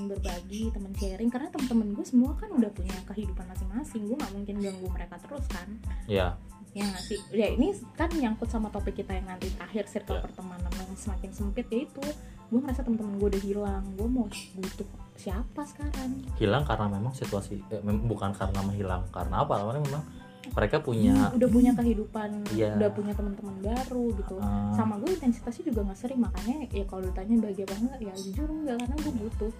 [0.05, 1.29] berbagi temen sharing.
[1.31, 4.05] Karena temen-temen gue semua kan udah punya kehidupan masing-masing.
[4.05, 5.67] Gue nggak mungkin ganggu mereka terus kan.
[6.05, 6.35] Ya
[6.71, 7.19] ya nggak sih?
[7.35, 10.23] Ya ini kan nyangkut sama topik kita yang nanti akhir circle Ya.
[10.23, 11.99] pertemanan yang semakin sempit ya itu
[12.47, 13.83] gue ngerasa temen-temen gue udah hilang.
[13.95, 16.21] Gue mau butuh siapa sekarang?
[16.37, 19.03] Hilang karena memang situasi eh, bukan karena menghilang.
[19.09, 19.57] Karena apa?
[19.57, 20.03] Karena memang
[20.51, 22.75] mereka punya udah punya kehidupan Iya.
[22.75, 24.35] udah punya teman-teman baru gitu.
[24.41, 28.13] Uh, sama gue intensitasnya juga nggak sering makanya ya kalau ditanya bahagia apa enggak ya
[28.17, 29.51] jujur enggak karena gue butuh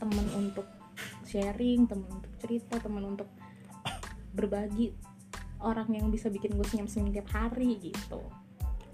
[0.00, 0.66] temen untuk
[1.28, 3.28] sharing temen untuk cerita temen untuk
[4.34, 4.90] berbagi
[5.62, 8.20] orang yang bisa bikin gue senyum-senyum tiap hari gitu.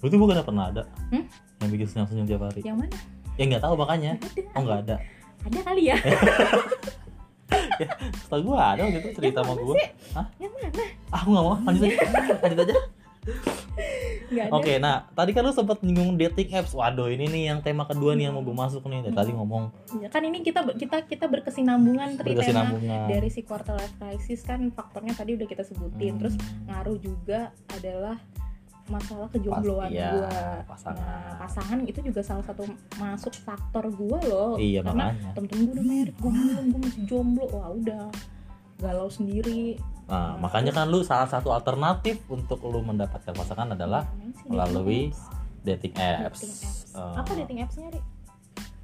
[0.00, 0.84] Itu bukan pernah ada?
[1.12, 1.24] Hmm?
[1.60, 2.60] yang bikin senyum senyum tiap hari?
[2.64, 2.96] Yang mana?
[3.36, 4.12] Ya nggak tahu makanya.
[4.20, 4.42] Ada.
[4.56, 4.96] Oh nggak ada.
[5.40, 5.96] Ada kali ya
[8.18, 9.88] setelah gua ada gitu cerita sama sih?
[10.12, 10.26] Hah?
[10.36, 11.96] yang mana ah, aku nggak mau lanjut aja
[12.40, 12.74] lanjut aja
[14.50, 16.70] Oke, nah tadi kan lu sempat nyinggung dating apps.
[16.70, 19.02] Waduh, ini nih yang tema kedua nih yang mau gue masuk nih.
[19.02, 23.06] Dari tadi ngomong Ya, kan ini kita kita kita berkesinambungan Tri, tema berkesinambungan.
[23.10, 26.20] dari si quarter life crisis kan faktornya tadi udah kita sebutin Hmm.
[26.22, 28.16] terus ngaruh juga adalah
[28.90, 30.30] masalah kejombloan Pas- iya, gua
[30.66, 30.98] pasangan.
[31.00, 32.62] Nah, pasangan itu juga salah satu
[32.96, 35.30] masuk faktor gua loh Iya karena makanya.
[35.32, 38.04] temen-temen gue udah married gue belum gue masih jomblo wah udah
[38.76, 44.50] galau sendiri Nah, makanya kan lu salah satu alternatif untuk lu mendapatkan pasangan adalah sih
[44.50, 45.14] melalui
[45.62, 46.42] dating apps.
[46.42, 46.78] Dating apps.
[46.90, 48.00] Eh, apa dating appsnya Ri?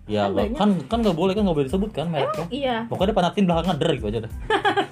[0.07, 0.54] Ya, Kan kan banyak.
[0.54, 2.46] kan kan nggak boleh kan nggak boleh disebut kan mereknya.
[2.46, 4.32] iya Pokoknya panatin belakangnya der gitu aja deh.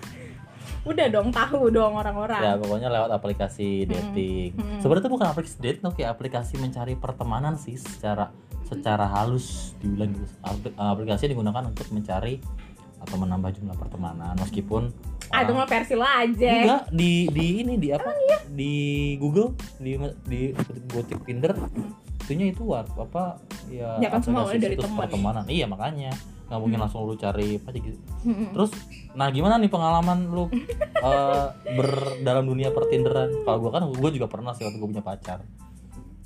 [0.84, 4.52] udah dong tahu dong orang-orang Ya, pokoknya lewat aplikasi dating.
[4.54, 4.78] Hmm.
[4.78, 8.28] Sebenarnya itu bukan aplikasi dating, oke, aplikasi mencari pertemanan sih secara
[8.64, 10.24] secara halus dibilang gitu.
[10.40, 12.40] Apli- Aplikasi digunakan untuk mencari
[13.00, 14.88] atau menambah jumlah pertemanan meskipun
[15.28, 18.08] ah itu mah versi lo aja enggak di di ini di apa
[18.48, 18.72] di
[19.20, 19.92] Google di
[20.24, 20.40] di
[20.88, 21.52] gotik Tinder
[22.16, 23.36] itunya itu apa
[23.68, 25.04] ya Ya kan semua dari teman.
[25.04, 26.16] pertemanan iya makanya
[26.54, 26.86] nggak mungkin Hmm.
[26.86, 27.98] langsung lu cari apa aja gitu.
[28.22, 28.54] Mm-mm.
[28.54, 28.70] terus
[29.12, 30.46] nah gimana nih pengalaman lu
[31.02, 31.88] eh, ber
[32.22, 33.42] dalam dunia pertinderan?
[33.42, 35.42] Kalau gua kan gua juga pernah sih waktu gua punya pacar.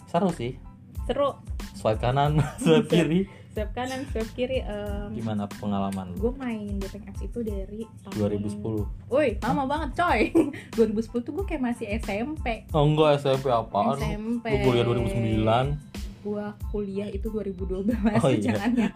[0.04, 0.60] Seru sih.
[1.04, 1.32] Seru.
[1.72, 3.20] Swipe kanan swipe kiri.
[3.48, 6.18] Swipe kanan swipe kiri em, gimana pengalaman lu?
[6.20, 10.20] gue main dating apps itu dari tahun 2010 Woi, lama banget coy.
[10.78, 13.98] 2010 tuh gue kayak masih SMP oh enggak SMP apaan?
[13.98, 18.52] SMP lu kuliah 2009 Gue kuliah itu 2012 Oh, iya.
[18.52, 18.88] Jangan ya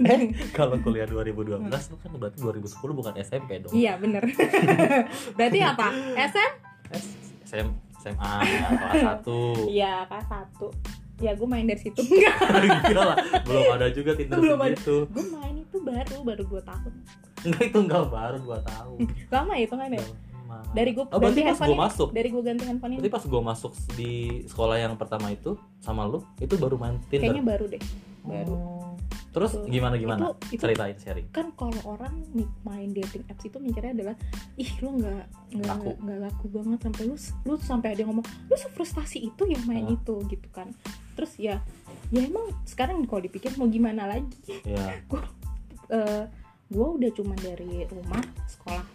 [0.58, 3.72] kalau kuliah 2012 lu kan berarti 2010 bukan SMP dong.
[3.72, 4.22] Iya bener.
[5.38, 5.86] Berarti apa?
[6.18, 6.50] SM?
[6.90, 7.04] S
[7.44, 7.66] SM,
[8.02, 8.32] SMA
[8.90, 12.02] kelas 1 Iya kelas 1 Ya gue main dari situ.
[12.02, 12.36] Enggak
[12.90, 13.16] enggak lah
[13.46, 14.74] belum ada juga Tinder Belum ada.
[14.74, 15.06] segitu.
[15.14, 16.92] Gue main itu baru Baru 2 tahun.
[17.46, 18.98] Enggak itu enggak baru 2 tahun.
[19.30, 20.02] Lama ya itu kan ya
[20.70, 21.84] Dari gue oh, ganti pas handphone gue ini.
[21.84, 24.12] masuk Dari gue ganti handphone ini berarti pas gue masuk di
[24.44, 27.82] sekolah yang pertama itu sama lu itu baru main Tinder Kayaknya baru deh
[28.22, 28.96] Baru Oh.
[29.34, 29.66] terus Tuh.
[29.66, 33.90] gimana gimana Itu- itu- ceritain sharing kan kalau orang nih main dating apps itu mikirnya
[33.92, 34.14] adalah
[34.54, 35.90] ih lu nggak nggak Laku.
[35.98, 39.84] nggak laku banget sampai lu lu sampai ada yang ngomong lu sefrustasi itu ya main
[39.84, 39.92] Ah.
[39.92, 40.70] itu gitu kan
[41.12, 41.58] terus ya
[42.08, 45.02] ya emang sekarang kalau dipikir mau gimana lagi ya
[45.90, 46.22] eh
[46.64, 48.86] gue udah cuma dari rumah sekolah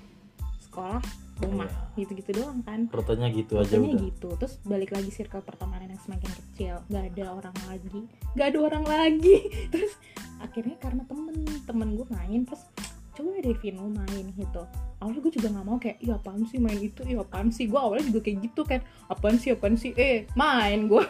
[0.61, 1.01] sekolah
[1.41, 2.03] rumah Iya.
[2.03, 2.87] gitu-gitu doang kan.
[2.87, 4.01] Rutenya gitu aja Pokoknya udah.
[4.05, 4.29] gitu.
[4.35, 6.75] Terus balik lagi circle pertemanan yang semakin kecil.
[6.85, 7.99] Nggak ada orang lagi.
[8.33, 9.35] Nggak ada orang lagi.
[9.73, 9.93] Terus
[10.37, 12.63] akhirnya karena temen temen gue main terus
[13.11, 14.63] coba deh Vin lu main gitu.
[14.97, 17.01] Awalnya gue juga nggak mau kayak iya apaan sih main itu?
[17.03, 17.67] Iya apaan sih?
[17.67, 18.79] Gue awalnya juga kayak gitu kan.
[19.05, 19.91] Apaan sih apaan sih?
[19.93, 21.03] Eh main gue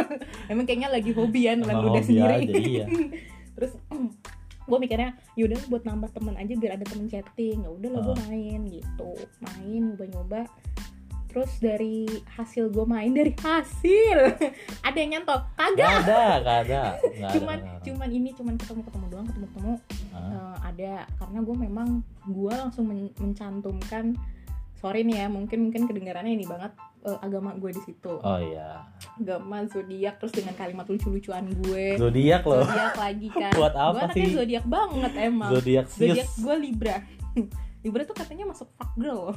[0.50, 2.34] emang kayaknya lagi hobi ya Emang ludah hobi sendiri.
[2.40, 2.84] aja, iya.
[3.54, 3.72] terus
[4.62, 7.62] gue mikirnya yaudah buat nambah temen aja biar ada temen chatting.
[7.62, 8.20] Ya udah lah gue Ah.
[8.26, 9.10] main gitu.
[9.38, 10.40] Main nyoba nyoba
[11.26, 14.36] terus dari hasil gue main dari hasil.
[14.86, 15.40] Ada yang nyantol?
[15.40, 16.82] Nggak kagak ada nggak ada.
[16.92, 17.80] Ada, cuman ada.
[17.80, 19.72] cuman ini cuman ketemu ketemu doang ketemu ketemu.
[20.12, 21.88] Ah, ada karena gue memang
[22.28, 24.12] gue langsung men- mencantumkan
[24.76, 28.14] sorry nih ya mungkin mungkin kedengarannya ini banget eh, agama gue di situ.
[28.22, 28.86] Oh iya.
[29.18, 31.98] Agama zodiak terus dengan kalimat lucu-lucuan gue.
[31.98, 32.62] Zodiak loh.
[32.62, 33.52] Zodiak lagi kan.
[33.58, 34.34] Buat apa gue anaknya sih?
[34.38, 35.50] zodiak banget emang.
[35.50, 36.96] Zodiak zodiak gue libra.
[37.82, 39.34] Libra tuh katanya masuk fuck girl.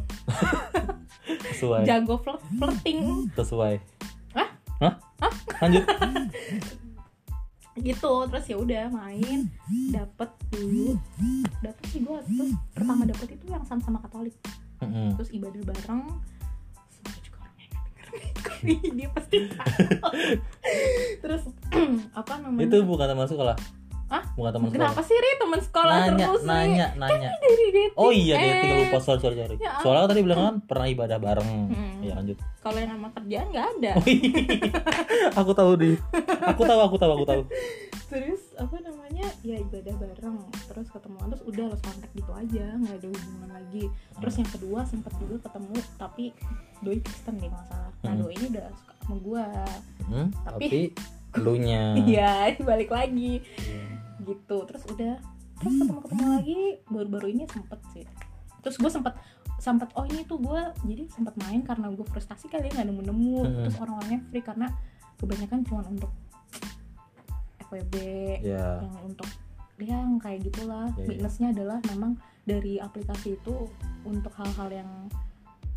[1.50, 1.82] Sesuai.
[1.90, 3.26] Jago flirt flirting.
[3.34, 3.74] Sesuai.
[4.38, 4.50] Hah?
[4.86, 4.94] Hah?
[5.66, 5.82] lanjut.
[7.82, 9.50] Gitu terus ya udah main.
[9.90, 10.94] Dapet dulu.
[11.66, 14.38] Dapet sih gue terus pertama dapet itu yang sama-sama katolik.
[14.84, 15.16] Mm-mm.
[15.16, 16.04] terus ibadah bareng
[18.98, 19.70] dia pasti tahu.
[21.24, 21.44] Terus
[22.20, 22.66] apa namanya?
[22.66, 23.85] Itu bukan teman sekolah
[24.16, 24.24] Hah?
[24.32, 24.88] bukan teman sekolah.
[24.88, 25.32] Kenapa sih Ri?
[25.36, 26.48] Teman sekolah nanya terus nih?
[26.48, 27.30] nanya nanya.
[27.36, 28.44] dari dating oh iya eh.
[28.48, 29.56] dating lupa sorry sorry sorry.
[29.60, 31.50] Ya soalnya tadi bilang kan pernah ibadah bareng.
[31.68, 32.00] Hmm.
[32.00, 32.38] ya lanjut.
[32.64, 33.92] Kalau yang sama kerjaan nggak ada.
[33.94, 34.42] Oh, iya.
[35.40, 35.96] aku tahu deh
[36.46, 37.42] aku tahu aku tahu aku tahu.
[38.06, 39.28] Terus apa namanya?
[39.42, 40.38] Ya ibadah bareng.
[40.64, 42.66] Terus ketemuan terus udah los kontak gitu aja.
[42.74, 43.84] Nggak ada hubungan lagi.
[44.16, 46.26] Terus yang kedua sempat juga ketemu tapi
[46.80, 48.22] doi Kristen deh masalah nah Hmm.
[48.22, 49.46] doi ini udah suka sama gua.
[50.06, 50.80] Hmm, Tapi- tapi
[51.34, 51.84] elunya.
[52.06, 53.42] Iya balik lagi
[54.26, 54.58] gitu.
[54.66, 55.14] Terus udah
[55.56, 56.60] terus ketemu ketemu lagi
[56.92, 58.06] baru-baru ini sempet sih.
[58.60, 59.14] Terus gue sempet
[59.56, 63.02] sempet oh ini tuh gue jadi sempet main karena gue frustasi kali ya nggak nemu
[63.08, 63.56] nemu Hmm.
[63.64, 64.68] terus orang-orangnya free karena
[65.16, 66.12] kebanyakan cuma untuk
[67.64, 67.96] FWB
[68.44, 69.30] ya yang untuk
[69.76, 70.88] yang kayak gitulah.
[70.96, 71.08] Iya.
[71.08, 72.16] minusnya adalah memang
[72.48, 73.68] dari aplikasi itu
[74.08, 74.92] untuk hal-hal yang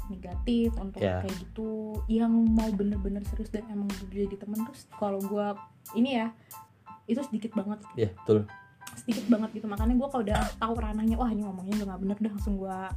[0.08, 1.20] negatif untuk Iya.
[1.26, 4.62] kayak gitu yang mau bener-bener serius dan emang jadi temen.
[4.70, 5.54] Terus kalau gua
[5.92, 6.30] ini ya
[7.08, 7.80] itu sedikit banget.
[7.96, 8.44] Ya betul.
[8.94, 9.66] Sedikit banget gitu.
[9.66, 12.92] Makanya gua kalau udah tahu ranahnya wah ini ngomongnya udah nggak bener udah langsung gua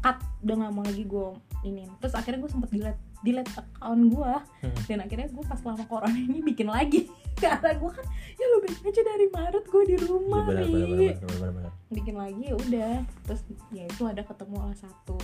[0.00, 0.16] cut.
[0.40, 1.84] Udah nggak mau lagi gua ini.
[2.00, 4.40] Terus akhirnya gue sempet delete delete account gua.
[4.64, 4.76] Hmm.
[4.88, 7.04] dan akhirnya gue pas lama corona ini bikin lagi.
[7.40, 8.04] Karena gue kan
[8.36, 11.36] ya lu bikin aja dari Maret gue di Iya, rumah benar nih benar benar benar
[11.36, 11.72] benar benar.
[11.92, 12.94] Bikin lagi ya udah.
[13.28, 13.40] Terus
[13.72, 15.16] ya itu ada ketemu lah satu.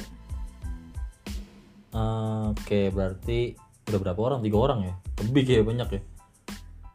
[1.96, 3.38] Eh, oke berarti
[3.88, 4.40] udah berapa orang?
[4.44, 4.94] Tiga orang ya?
[5.24, 6.00] Lebih kayak banyak ya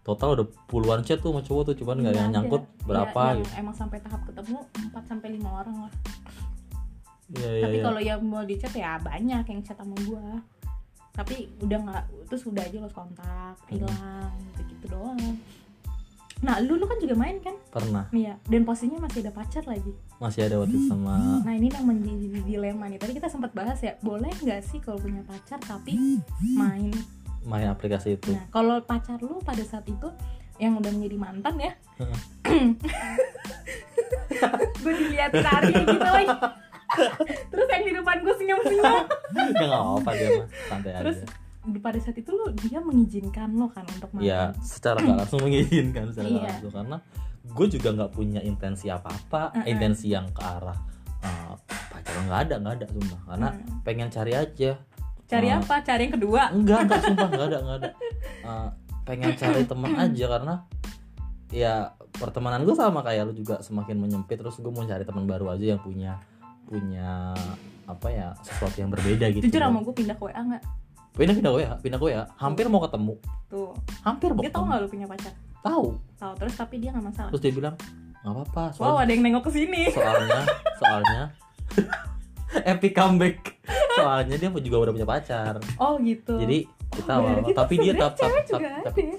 [0.02, 3.38] total udah puluhan chat tuh sama cowok tuh cuman nggak ada yang nyangkut berapa ya,
[3.40, 4.58] gitu emang sampai tahap ketemu
[4.90, 5.94] 4 sampai lima orang lah
[7.32, 7.84] Iya iya tapi iya.
[7.86, 10.26] kalau yang mau di chat ya banyak yang chat sama gue
[11.12, 13.72] tapi udah nggak terus udah aja los kontak Hmm.
[13.72, 15.20] hilang gitu gitu doang
[16.42, 19.94] nah lu lu kan juga main kan pernah Iya, dan posisinya masih ada pacar lagi.
[20.18, 22.98] masih ada waktu itu sama Nah ini yang menjadi dilema nih.
[22.98, 25.94] Tadi kita sempat bahas ya, boleh nggak sih kalau punya pacar tapi
[26.52, 26.90] main?
[27.44, 30.08] Main aplikasi itu Nah kalau pacar lu pada saat itu
[30.56, 31.74] yang udah menjadi mantan ya,
[34.78, 36.36] gue diliatin Arya gitu lagi.
[37.50, 39.04] Terus yang di depan gue senyum-senyum.
[39.58, 41.18] ya nggak apa-apa dia mah santai Terus
[41.62, 44.22] aja pada saat itu lu dia mengizinkan lo kan untuk main.
[44.24, 46.50] ya secara nggak langsung mengizinkan secara nggak Iya.
[46.52, 46.98] langsung karena
[47.44, 49.66] gue juga nggak punya intensi apa-apa Uh-uh.
[49.66, 50.78] intensi yang ke arah
[51.22, 51.54] uh,
[51.88, 53.78] pacaran nggak ada nggak ada sumpah karena Hmm.
[53.82, 54.72] pengen cari aja
[55.32, 55.76] Cari Uh, apa?
[55.82, 56.42] Cari yang kedua.
[56.52, 57.90] enggak enggak sumpah enggak ada enggak ada
[58.42, 58.68] Uh,
[59.02, 60.56] pengen cari teman aja karena
[61.50, 61.74] ya
[62.12, 65.66] pertemanan gue sama kayak lu juga semakin menyempit terus gue mau cari teman baru aja
[65.68, 66.20] yang punya
[66.64, 67.32] punya
[67.84, 70.64] apa ya sesuatu yang berbeda gitu Jujur sama gue pindah ke WA nggak?
[71.12, 73.14] pindah pindah WA pindah ke WA hampir mau ketemu
[73.48, 73.76] Tuh.
[74.02, 75.34] hampir mau Dia tahu nggak lu punya pacar?
[75.60, 76.34] tahu Tahu.
[76.40, 77.30] Terus tapi dia nggak masalah.
[77.30, 77.76] terus dia bilang
[78.22, 79.92] nggak apa-apa Wow ada yang nengok ke sini.
[79.92, 80.42] soalnya
[80.78, 81.22] soalnya
[82.72, 83.38] epic comeback.
[83.96, 85.60] Soalnya dia juga udah punya pacar.
[85.78, 86.36] Oh gitu.
[86.38, 89.16] jadi kita Oh, awal tapi dia tap tap tap, tapi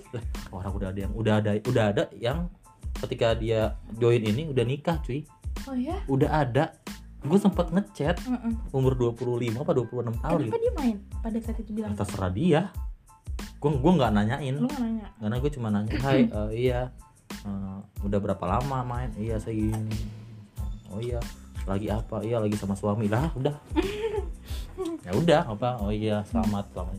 [0.53, 2.53] orang udah ada yang udah ada udah ada yang
[3.01, 5.24] ketika dia join ini udah nikah cuy.
[5.64, 5.97] Oh ya?
[6.07, 6.64] udah ada.
[7.22, 8.53] Gue sempat ngechat Heeh.
[8.74, 10.57] umur 25 apa 26 tahun Kenapa gitu.
[10.59, 10.97] dia main?
[11.22, 11.95] Pada saat itu bilang?
[11.95, 12.61] Ya, terserah dia.
[13.62, 14.55] Gue gue nggak nanyain.
[14.59, 15.07] Lu nggak nanya?
[15.16, 16.80] karena gue cuma nanya hai eh, iya
[17.47, 19.11] "Eh, udah berapa lama main?
[19.16, 19.97] Iya saya gini
[20.93, 21.16] oh iya
[21.64, 23.54] lagi apa iya lagi sama suami lah udah
[25.06, 26.96] ya udah apa oh iya selamat selamat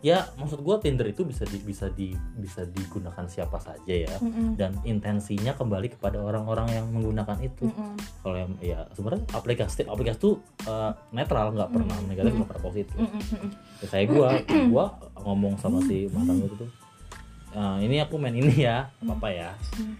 [0.00, 4.54] ya maksud gua Tinder itu bisa di, bisa di bisa digunakan siapa saja ya Mm-mm.
[4.54, 7.96] dan intensinya kembali kepada orang-orang yang menggunakan itu Mm-mm.
[8.20, 10.30] kalau yang ya sebenarnya aplikasi aplikasi itu
[10.64, 12.06] eh, netral nggak pernah Mm.
[12.06, 12.38] negatif Mm.
[12.38, 12.96] nggak pernah positif.
[12.98, 13.48] Mm-mm.
[13.80, 14.28] ya, kayak gua
[14.72, 14.84] gua
[15.18, 16.66] ngomong sama si mantan gua itu
[17.52, 19.94] "Eh, ini aku main ini ya apa apa ya Hmm.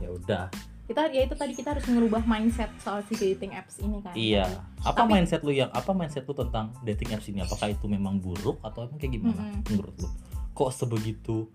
[0.00, 0.44] ya udah
[0.84, 4.12] kita ya itu tadi kita harus merubah mindset soal si dating apps ini kan.
[4.12, 4.44] Iya.
[4.84, 7.40] Apa Tapi- mindset lu yang apa mindset lu tentang dating apps ini?
[7.40, 9.64] Apakah itu memang buruk atau emang kayak gimana Mm-mm.
[9.72, 10.08] menurut lu?
[10.52, 11.48] Kok sebegitu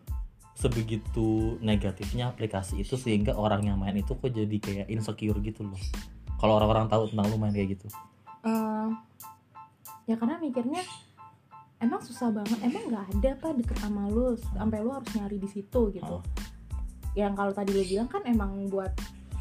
[0.58, 5.80] sebegitu negatifnya aplikasi itu sehingga orang yang main itu kok jadi kayak insecure gitu loh?
[6.36, 7.88] Kalau orang-orang tahu tentang lu main kayak gitu.
[8.44, 8.88] Eh,
[10.08, 10.82] ya karena mikirnya
[11.80, 15.48] emang susah banget emang nggak ada apa deket sama lu sampai lu harus nyari di
[15.48, 16.18] situ gitu.
[16.18, 16.24] Oh.
[17.18, 18.94] yang kalau tadi lu bilang kan emang buat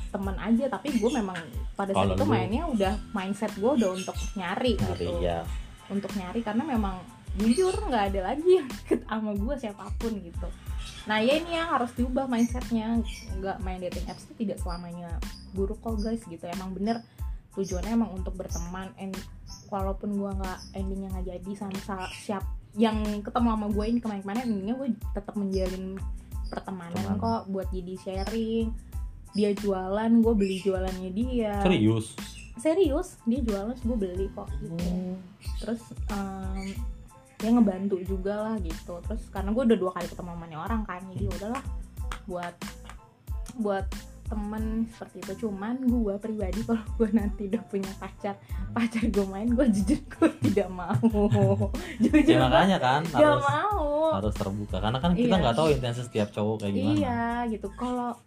[0.08, 1.38] temen aja tapi gue memang
[1.76, 5.22] pada saat itu mainnya udah mindset gue udah untuk nyari, nyari gitu.
[5.22, 5.44] ya
[5.88, 7.00] untuk nyari karena memang
[7.38, 10.48] jujur nggak ada lagi yang deket sama gue siapa pun gitu.
[11.06, 12.98] Nah ya ini yang harus diubah mindsetnya.
[13.38, 15.08] Nggak main dating apps itu tidak selamanya
[15.54, 16.44] buruk kok guys gitu.
[16.48, 17.04] Emang bener
[17.54, 18.90] tujuannya emang untuk berteman.
[18.98, 19.14] And
[19.70, 22.44] walaupun gue nggak endingnya nggak jadi sama sa- siap
[22.76, 25.96] yang ketemu sama gue ini kemarin-kemarin endingnya gue tetap menjalin
[26.48, 27.20] pertemanan Teman.
[27.20, 28.66] kok buat jadi sharing
[29.32, 31.60] dia jualan gue beli jualannya dia.
[31.60, 32.16] Serius?
[32.56, 34.74] Serius dia jualan gue beli kok gitu.
[35.58, 36.74] Terus em,
[37.36, 38.98] dia ngebantu juga lah gitu.
[39.04, 41.62] Terus karena gue udah dua kali ketemu sama nih orang kan jadi udahlah
[42.26, 42.54] buat
[43.56, 43.86] buat
[44.28, 45.46] temen seperti itu.
[45.46, 48.34] Cuman gue pribadi kalau gue nanti udah punya pacar
[48.68, 50.98] pacar gue main gue jujur gue tidak mau.
[52.02, 54.12] Jujur ya makanya kan gak harus mau.
[54.18, 54.76] harus terbuka.
[54.82, 55.40] Karena kan kita Iya.
[55.40, 56.96] nggak tahu intensi setiap cowok kayak gimana.
[56.98, 57.22] Iya
[57.54, 57.68] gitu.
[57.72, 58.18] Kalau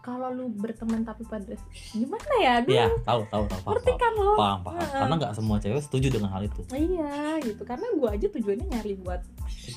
[0.00, 1.54] kalau lu berteman tapi pada
[1.92, 2.52] gimana ya?
[2.64, 4.76] Aduh, Iya, tahu tahu tahu paham ngerti paham kan lo paham, paham.
[4.80, 5.00] Heeh.
[5.00, 6.60] karena nggak semua cewek setuju dengan hal itu.
[6.72, 7.12] Iya
[7.44, 7.62] gitu.
[7.68, 9.20] Karena gue aja tujuannya nyari buat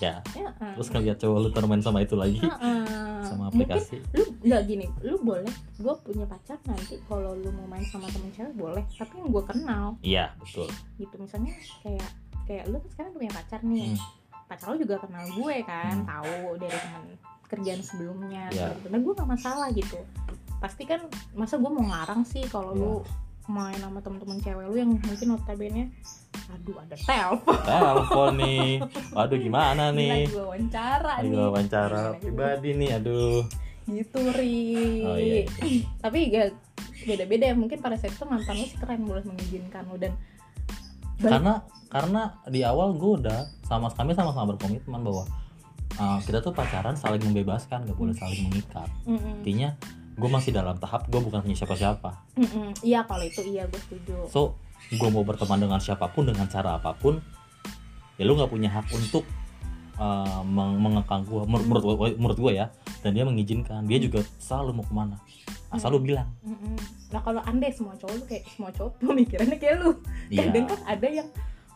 [0.02, 0.74] ya ya eh.
[0.74, 2.40] terus ngeliat cowok lu termain sama itu lagi.
[2.40, 3.22] Heeh.
[3.24, 4.00] sama mungkin aplikasi.
[4.16, 8.32] lu nggak gini lu boleh gue punya pacar nanti kalau lu mau main sama temen
[8.32, 9.86] cewek boleh tapi yang gue kenal.
[10.02, 10.68] Iya betul.
[10.98, 11.54] Gitu misalnya
[11.84, 12.10] kayak
[12.48, 13.96] kayak lu kan sekarang punya pacar nih.
[13.96, 14.23] Hmm.
[14.54, 16.06] Pacar lu juga kenal gue kan Hmm.
[16.06, 17.04] tahu dari teman
[17.46, 18.70] kerjaan sebelumnya Iya.
[18.72, 18.86] gitu.
[18.88, 20.00] nah gue gak masalah gitu
[20.58, 21.02] pasti kan
[21.34, 22.80] masa gue mau ngarang sih kalau Iya.
[22.80, 22.94] lu
[23.46, 25.84] main sama temen-temen cewek lu yang mungkin notabene
[26.50, 28.70] aduh ada telepon telepon nih
[29.16, 32.22] waduh gimana nih gue wawancara lagi nih wawancara gitu?
[32.22, 33.44] pribadi nih aduh
[33.84, 34.56] gitu ri
[35.04, 35.84] oh iya, iya.
[36.04, 36.48] tapi ya
[37.04, 40.16] beda-beda ya mungkin pada saat itu mantan lu sih keren boleh mengizinkan lu dan
[41.22, 41.30] Baik.
[41.30, 41.54] karena
[41.94, 45.24] karena di awal gue udah sama kami sama-sama berkomitmen bahwa
[46.02, 48.90] uh, kita tuh pacaran saling membebaskan gak boleh saling mengikat.
[49.06, 49.78] Intinya
[50.14, 52.10] gue masih dalam tahap gue bukan punya siapa-siapa.
[52.82, 54.26] Iya kalau itu iya gue setuju.
[54.30, 54.58] So
[54.90, 57.22] gue mau berteman dengan siapa pun dengan cara apa pun
[58.18, 59.26] ya lu nggak punya hak untuk
[59.98, 62.74] uh, meng- mengekang gue menurut menurut gue ya.
[63.06, 63.86] Dan dia mengizinkan.
[63.86, 65.18] Dia juga selalu mau ke mana
[65.74, 66.76] asal lu bilang Mm-mm.
[67.10, 69.92] nah kalau andai semua cowok lu kayak semua cowok pemikirannya kayak lu
[70.30, 71.30] iya kadang kan ada yang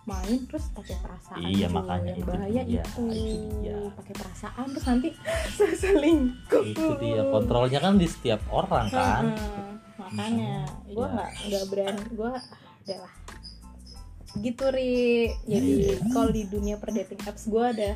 [0.07, 1.75] main terus pakai perasaan Iya, cuy.
[1.75, 3.75] makanya yang itu bahaya dia, itu, itu dia.
[3.91, 5.09] pakai perasaan terus nanti
[5.83, 9.69] selingkuh itu dia kontrolnya kan di setiap orang kan Heeh.
[9.99, 10.53] makanya
[10.87, 11.11] gue Iya.
[11.11, 12.31] nggak nggak berani gue
[12.87, 13.13] adalah
[14.37, 14.95] gitu ri
[15.43, 15.95] jadi Iya.
[16.13, 17.91] kalau di dunia per dating apps gue ada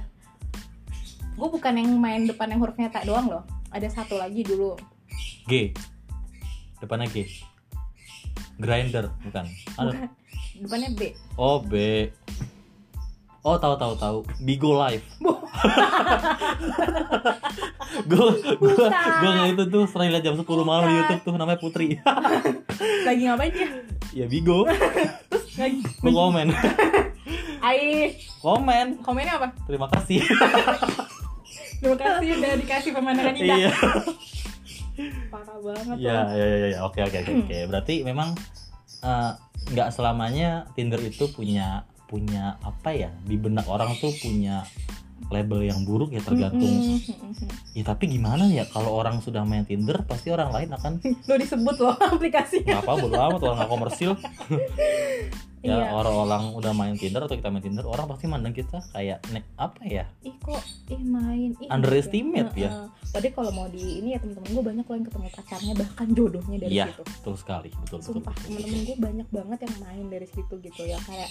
[1.32, 4.76] gue bukan yang main depan yang hurufnya tak doang loh ada satu lagi dulu
[5.48, 5.74] G.
[6.82, 7.28] Depannya G.
[8.62, 9.46] Grinder bukan.
[9.78, 10.10] Ada.
[10.62, 11.02] Depannya B.
[11.38, 12.06] Oh B.
[13.42, 14.18] Oh tahu tahu tahu.
[14.46, 15.06] Bigo Live.
[18.08, 20.96] Gue gue gue itu tuh sering lihat jam 10 malam di.
[21.02, 21.98] YouTube tuh namanya Putri.
[23.08, 23.68] Lagi ngapain dia?
[24.14, 24.70] Ya Bigo.
[25.58, 25.82] Lagi.
[25.82, 26.54] Gue komen.
[27.66, 29.02] Ai komen.
[29.02, 29.48] Komennya apa?
[29.66, 30.22] Terima kasih.
[31.82, 33.58] Terima kasih udah dikasih pemandangan indah.
[33.58, 33.72] Iya
[35.32, 37.58] parah banget ya ya ya ya oke oke oke oke.
[37.70, 38.36] Berarti memang
[39.02, 39.32] eh,
[39.72, 44.68] nggak selamanya Tinder itu punya punya apa ya di benak orang tuh punya
[45.30, 46.66] label yang buruk ya tergantung
[46.98, 47.30] mm-mm.
[47.72, 50.98] ya tapi gimana ya kalau orang sudah main Tinder pasti orang lain akan
[51.30, 54.12] lo disebut loh aplikasinya apa bodo amat orang nggak komersil
[55.62, 55.94] ya Iya.
[55.94, 59.78] orang-orang udah main Tinder atau kita main Tinder orang pasti mandang kita kayak nek apa
[59.86, 60.58] ya ih kok
[60.90, 62.66] ih main ih Underestimate gitu.
[62.66, 62.90] ya.
[63.14, 66.58] Tadi kalau mau di ini ya temen-temen gue banyak loh yang ketemu pacarnya bahkan jodohnya
[66.66, 66.86] dari Iya.
[66.90, 67.04] situ.
[67.06, 70.82] betul sekali betul betul, Sumpah betul, temen-temen gue banyak banget yang main dari situ gitu
[70.82, 71.30] ya kayak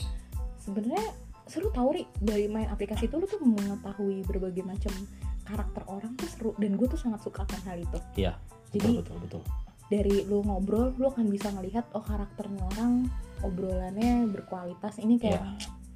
[0.62, 1.07] sebenarnya
[1.51, 2.07] seru tau ri.
[2.16, 4.94] Dari main aplikasi itu lu tuh mengetahui berbagai macam
[5.42, 6.51] karakter orang tuh seru.
[6.55, 7.98] Dan gue tuh sangat suka akan hal itu.
[8.14, 8.38] Iya,
[8.70, 9.42] jadi betul betul.
[9.42, 9.42] betul
[9.90, 13.11] dari lu ngobrol lu akan bisa ngelihat oh karakternya orang
[13.42, 15.03] obrolannya berkualitas.
[15.03, 15.42] Ini kayak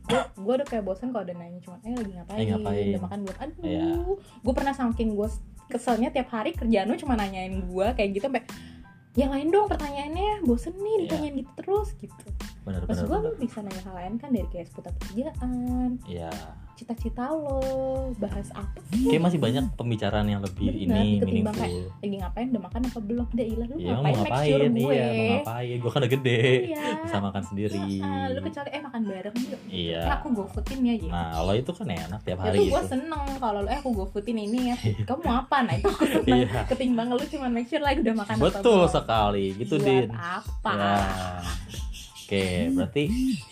[0.05, 2.85] gue gue udah kayak bosan kalau udah nanya cuma eh lagi ngapain, Eh, ngapain?
[2.91, 3.37] udah makan belum?
[3.41, 3.63] Aduh.
[3.65, 3.87] Iya.
[4.19, 5.29] gue pernah saking gue
[5.65, 8.45] keselnya tiap hari kerjaan lu cuma nanyain gue kayak gitu sampai
[9.15, 11.03] yang lain dong pertanyaannya bosen nih Iya.
[11.07, 12.25] ditanyain gitu terus gitu.
[12.63, 16.31] Benar Terus benar gue bisa nanya hal lain kan dari kayak seputar kerjaan Iya,
[16.75, 17.63] cita-cita lo
[18.15, 19.07] bahas apa sih?
[19.07, 21.95] Kayak masih banyak pembicaraan yang lebih Benar, ini ketimbang meaningful.
[21.97, 23.27] lagi ngapain udah makan apa belum?
[23.29, 24.15] Udah ilah lu Iya mau ngapain?
[24.15, 24.93] Make ngapain, sure gue.
[24.93, 26.85] iya mau ngapain, gue kan udah gede, Iya.
[27.01, 27.87] bisa makan sendiri.
[28.01, 29.61] Ah, lu kecuali eh makan bareng yuk.
[29.67, 30.01] Iya.
[30.01, 31.09] eh aku foodin ya gitu.
[31.09, 32.71] Nah kalau itu kan enak tiap ya hari gitu.
[32.71, 34.77] gue seneng kalau lu eh aku go foodin ini ya.
[35.05, 35.57] Kamu mau apa?
[35.63, 36.39] Nah itu aku seneng.
[36.45, 36.61] Iya.
[36.67, 38.93] ketimbang lu cuma make sure lagi udah makan apa Betul belum.
[38.93, 40.09] sekali, gitu Buat Din.
[40.11, 40.73] apa?
[40.75, 40.99] Ya.
[42.25, 43.03] Oke, berarti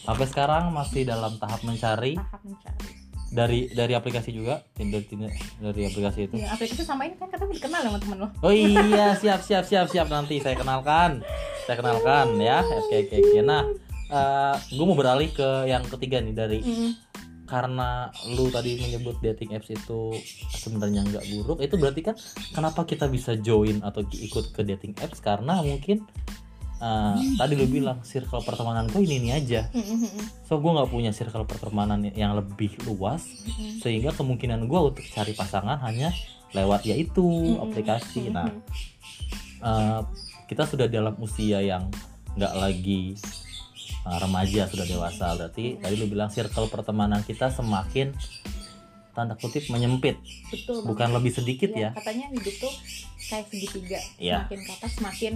[0.01, 2.17] sampai sekarang masih dalam tahap mencari.
[2.17, 3.02] Tahap mencari
[3.33, 6.37] dari dari aplikasi juga, Tinder, Tinder dari aplikasi itu.
[6.37, 9.89] ya aplikasi sama ini kan katanya dikenal sama temen lo Oh iya, siap siap siap
[9.89, 11.25] siap nanti saya kenalkan.
[11.65, 12.61] Saya kenalkan ya.
[12.61, 13.41] Oke oke oke.
[13.41, 13.65] Nah,
[14.69, 16.93] gue mau beralih ke yang ketiga nih dari Mm.
[17.49, 20.17] karena lu tadi menyebut dating apps itu
[20.57, 22.17] sebenarnya nggak buruk itu berarti kan
[22.57, 26.01] kenapa kita bisa join atau ikut ke dating apps karena mungkin
[26.83, 29.71] uh, tadi lu bilang circle pertemanan gue ini ini aja
[30.45, 33.23] so gue nggak punya circle pertemanan yang lebih luas
[33.79, 36.11] sehingga kemungkinan gue untuk cari pasangan hanya
[36.53, 37.25] lewat yaitu
[37.59, 38.29] aplikasi.
[38.29, 38.49] Nah
[39.65, 40.05] uh,
[40.47, 41.89] kita sudah dalam usia yang
[42.37, 43.17] nggak lagi
[44.05, 45.33] uh, remaja sudah dewasa.
[45.37, 48.13] Berarti tadi lu bilang circle pertemanan kita semakin
[49.13, 50.17] tanda kutip menyempit.
[50.49, 51.97] Betul bukan lebih sedikit Iya, ya.
[51.97, 52.75] katanya hidup tuh
[53.33, 54.01] kayak segitiga.
[54.21, 54.45] Iya.
[54.49, 55.33] semakin ke atas semakin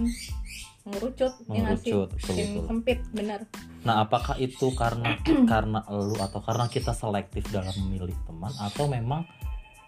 [0.87, 2.65] mengerucut ya mengerucut betul makin betul.
[2.71, 3.39] sempit bener
[3.83, 5.19] nah apakah itu karena
[5.51, 8.51] karena lu atau karena kita selektif dalam memilih teman?
[8.59, 9.23] Atau memang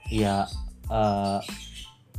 [0.07, 0.47] ya
[0.87, 1.39] uh,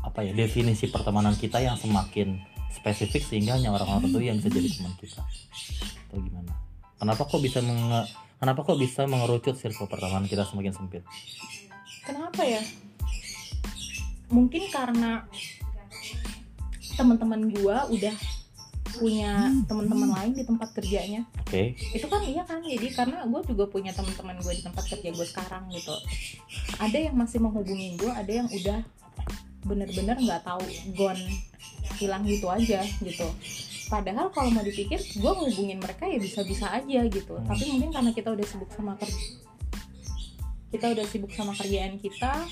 [0.00, 4.68] apa ya definisi pertemanan kita yang semakin spesifik sehingga hanya orang-orang tertentu yang bisa jadi
[4.76, 5.22] teman kita?
[6.08, 6.52] Atau gimana?
[7.00, 11.02] Kenapa kok bisa menge- kenapa kok bisa mengerucut circle pertemanan kita semakin sempit?
[12.04, 12.60] Kenapa ya?
[14.30, 15.24] Mungkin karena
[16.94, 18.12] teman-teman gua udah
[18.96, 21.22] punya teman-teman lain di tempat kerjanya.
[21.46, 21.78] Oke.
[21.94, 25.26] Itu kan iya kan jadi karena gue juga punya teman-teman gue di tempat kerja gue
[25.26, 25.94] sekarang gitu.
[26.80, 28.80] Ada yang masih menghubungi gue ada yang udah
[29.66, 30.64] bener-bener nggak tahu
[30.96, 31.22] gone
[32.00, 33.28] hilang gitu aja gitu.
[33.90, 37.34] Padahal kalau mau dipikir gue ngehubungin mereka ya bisa-bisa aja gitu.
[37.36, 37.46] Hmm.
[37.46, 39.50] tapi mungkin karena kita udah sibuk sama kerja
[40.70, 42.46] kita udah sibuk sama kerjaan kita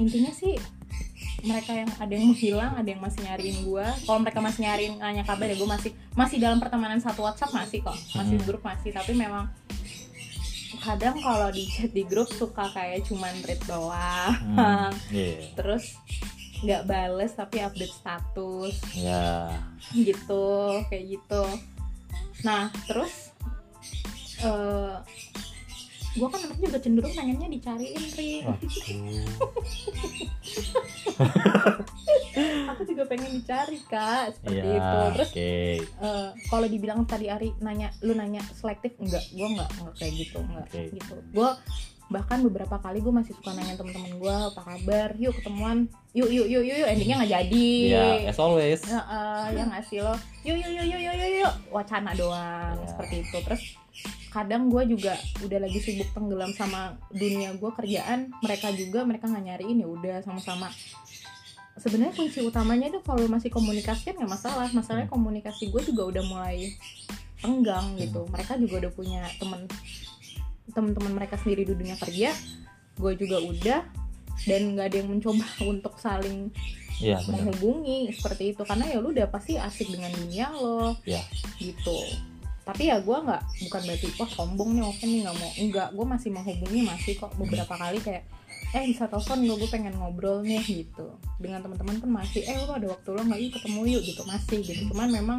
[0.00, 0.56] intinya sih
[1.42, 5.26] mereka yang ada yang menghilang ada yang masih nyariin gue kalau mereka masih nyariin nanya
[5.26, 7.98] kabar ya gue masih masih dalam pertemanan satu WhatsApp masih kok.
[8.14, 8.46] Masih Hmm.
[8.46, 8.90] grup masih.
[8.94, 9.50] Tapi memang
[10.82, 14.34] kadang kalau di chat di grup suka kayak cuman read doang.
[14.54, 15.50] Hmm, iya.
[15.54, 15.94] Terus
[16.62, 18.74] nggak bales tapi update status.
[18.94, 19.50] Ya.
[19.90, 20.46] Gitu
[20.90, 21.42] kayak gitu.
[22.46, 23.30] Nah terus
[24.42, 24.94] eh
[26.12, 28.32] gue kan anaknya juga cenderung pengennya dicariin Ri.
[32.68, 34.98] Aku juga pengen dicari kak seperti Iya, itu.
[35.12, 35.52] Terus oke.
[36.02, 39.24] eh, kalau dibilang tadi Ari nanya lu nanya selektif enggak.
[39.30, 40.80] Gue enggak enggak kayak gitu enggak Oke.
[40.90, 41.14] gitu.
[41.32, 41.50] Gue
[42.12, 45.16] bahkan beberapa kali gue masih suka nanya temen-temen gue apa kabar?
[45.16, 45.88] Yuk ketemuan.
[46.12, 46.88] Yuk yuk yuk yuk, yuk.
[46.88, 47.68] endingnya nggak jadi.
[47.88, 48.80] Ya, as always.
[48.84, 50.12] Ya, eh, ya nggak sih lo?
[50.44, 52.84] Yuk yuk yuk yuk yuk yuk, wacana doang Ya.
[52.86, 53.36] seperti itu.
[53.40, 53.62] Terus
[54.32, 55.12] kadang gue juga
[55.44, 60.16] udah lagi sibuk tenggelam sama dunia gue kerjaan mereka juga mereka nggak nyariin ya udah
[60.24, 60.72] sama-sama.
[61.72, 64.68] Sebenarnya kunci utamanya itu kalau masih komunikasi kan nggak masalah.
[64.72, 65.16] Masalahnya Hmm.
[65.16, 66.72] komunikasi gue juga udah mulai
[67.40, 68.24] renggang gitu.
[68.28, 69.64] Mereka juga udah punya temen
[70.72, 72.32] teman-teman mereka sendiri di dunia kerja.
[72.96, 73.80] Gue juga udah
[74.44, 76.52] dan nggak ada yang mencoba untuk saling
[77.00, 77.20] benar.
[77.28, 78.62] menghubungi seperti itu.
[78.64, 81.20] Karena ya lu udah pasti asik dengan dunia lo Ya.
[81.56, 81.98] gitu
[82.62, 85.50] tapi ya gue nggak bukan berarti wah sombong nih oke nih nggak mau.
[85.58, 88.22] Enggak gue masih menghubungi masih kok beberapa kali kayak
[88.72, 91.06] eh bisa telepon gue gue pengen ngobrol nih gitu.
[91.42, 93.40] Dengan teman-teman pun masih eh lu ada waktu lo nggak?
[93.42, 94.22] Yuk ketemu yuk gitu.
[94.22, 94.80] Masih gitu.
[94.94, 95.38] Cuman memang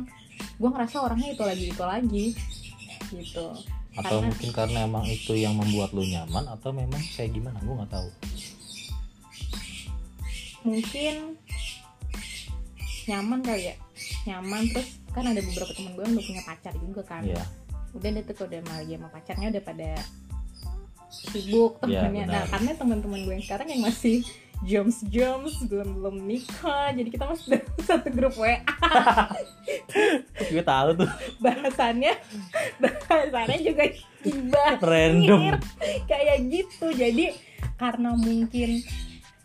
[0.60, 2.26] gue ngerasa orangnya itu lagi itu lagi
[3.14, 3.46] gitu.
[3.94, 7.58] Atau Karena- mungkin karena emang itu yang membuat lu nyaman atau memang kayak gimana?
[7.64, 8.10] Gue nggak tahu.
[10.64, 11.36] mungkin
[13.04, 13.76] nyaman kali ya.
[14.24, 17.44] Nyaman terus kan ada beberapa temen gue yang udah punya pacar juga kan Iya.
[17.94, 19.90] udah deh tuh udah malah sama pacarnya udah pada
[21.10, 22.34] sibuk Iya, temennya benar.
[22.34, 24.26] nah karena teman-teman gue yang sekarang yang masih
[24.64, 28.58] Joms Joms belum belum nikah jadi kita masih dalam satu grup WA
[30.50, 32.14] gue tahu tuh bahasannya
[32.80, 33.84] bahasannya juga
[34.24, 35.60] gibah Random.
[36.08, 37.36] Kayak gitu jadi
[37.76, 38.80] karena mungkin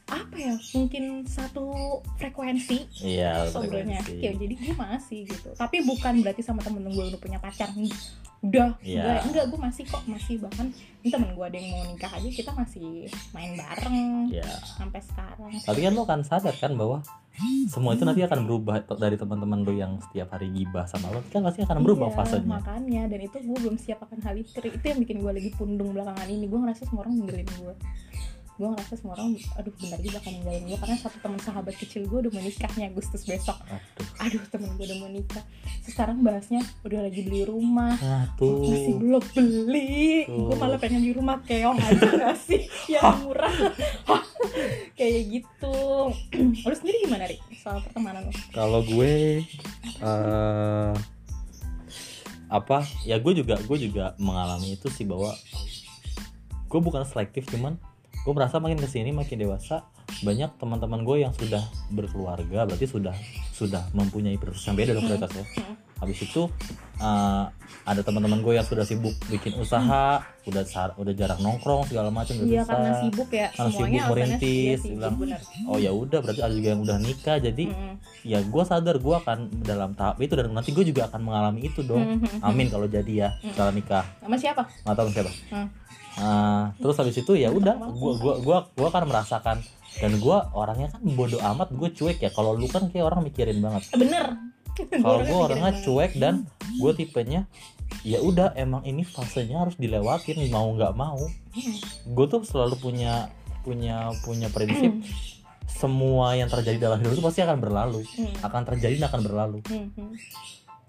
[0.08, 1.68] apa ya mungkin satu
[2.16, 5.52] frekuensi iya sebenarnya ya jadi gue masih gitu.
[5.52, 7.68] Tapi bukan berarti sama temen gue udah punya pacar.
[8.38, 9.02] Udah Iya.
[9.02, 10.70] enggak enggak gue masih kok masih bahkan
[11.02, 13.04] ini temen gue ada yang mau nikah aja kita masih
[13.34, 14.48] main bareng Iya.
[14.80, 15.52] sampai sekarang.
[15.60, 17.02] Tapi kan lo kan sadar kan bahwa
[17.70, 21.22] semua itu nanti akan berubah dari teman-teman lo yang setiap hari gibah sama lo.
[21.30, 22.46] Kan pasti akan berubah Iya, fasenya.
[22.48, 23.02] makanya.
[23.06, 24.58] Dan itu gue belum siap akan hal itu.
[24.58, 26.50] Itu yang bikin gue lagi pundung belakangan ini.
[26.50, 27.74] Gue ngerasa semua orang ninggalin gue
[28.58, 32.02] gue ngerasa semua orang aduh bentar juga akan ninggalin gue karena satu teman sahabat kecil
[32.10, 33.54] gue udah mau nikahnya Agustus besok.
[33.70, 34.06] Aduh.
[34.18, 35.44] Aduh temen gue udah mau nikah.
[35.86, 37.94] Terus sekarang bahasnya udah lagi beli rumah.
[38.02, 40.26] Nah masih belum beli.
[40.26, 42.66] Gue malah pengen beli rumah keong aja gak sih?
[42.90, 43.54] Yang murah.
[44.98, 45.78] Kayak gitu.
[46.66, 48.34] Lu sendiri gimana Rik soal pertemanan lu.
[48.50, 49.46] Kalau gue
[50.02, 50.92] eh
[52.50, 52.78] apa?
[53.06, 55.30] Ya gue juga gue juga mengalami itu sih bahwa
[56.68, 57.78] gue bukan selektif cuman
[58.28, 59.88] gue merasa makin ke sini makin dewasa
[60.20, 63.16] banyak teman-teman gue yang sudah berkeluarga berarti sudah
[63.50, 65.08] sudah mempunyai prioritas yang beda dong Hmm.
[65.08, 65.74] prioritasnya Hmm.
[65.96, 66.42] habis itu
[66.98, 67.44] eh,
[67.84, 72.36] ada teman-teman gue yang sudah sibuk bikin usaha udah sar- udah jarang nongkrong segala macam
[72.36, 72.70] udah iya bisa.
[72.70, 76.68] karena sibuk ya Karena semuanya sibuk merintis, bilang, bener oh ya udah berarti ada juga
[76.68, 77.94] yang udah nikah jadi Mm-mm.
[78.24, 81.80] ya gue sadar gue akan dalam tahap itu dan nanti gue juga akan mengalami itu
[81.80, 82.44] dong Mhm.
[82.44, 83.48] amin kalau jadi ya Hmm.
[83.48, 85.68] setelah nikah sama siapa nggak tahu siapa Hmm.
[86.18, 89.62] Ah, terus habis itu ya udah gue gua gua gua akan merasakan
[89.96, 93.58] dan gue orangnya kan bodoh amat gue cuek ya kalau lu kan kayak orang mikirin
[93.58, 94.34] banget Eh, bener
[95.04, 96.46] kalau gue orangnya cuek dan
[96.76, 97.46] gue tipenya
[98.02, 101.18] ya udah emang ini fasenya harus dilewatin mau nggak mau
[102.04, 103.30] gue tuh selalu punya
[103.62, 105.06] punya punya prinsip Hmm.
[105.68, 108.32] semua yang terjadi dalam hidup itu pasti akan berlalu Hmm.
[108.40, 109.58] akan terjadi dan akan berlalu.
[109.66, 109.90] Hmm.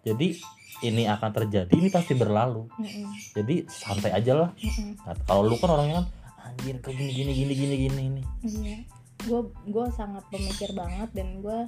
[0.01, 0.39] jadi
[0.85, 2.67] ini akan terjadi ini pasti berlalu.
[2.75, 3.11] Hmm.
[3.35, 4.49] jadi santai aja lah.
[4.55, 4.95] Hmm.
[5.03, 6.07] Nah, kalau lu kan orangnya kan
[6.49, 8.77] anjir kayak gini gini gini gini gini ini Iya,
[9.27, 11.59] gue gue sangat pemikir banget dan gue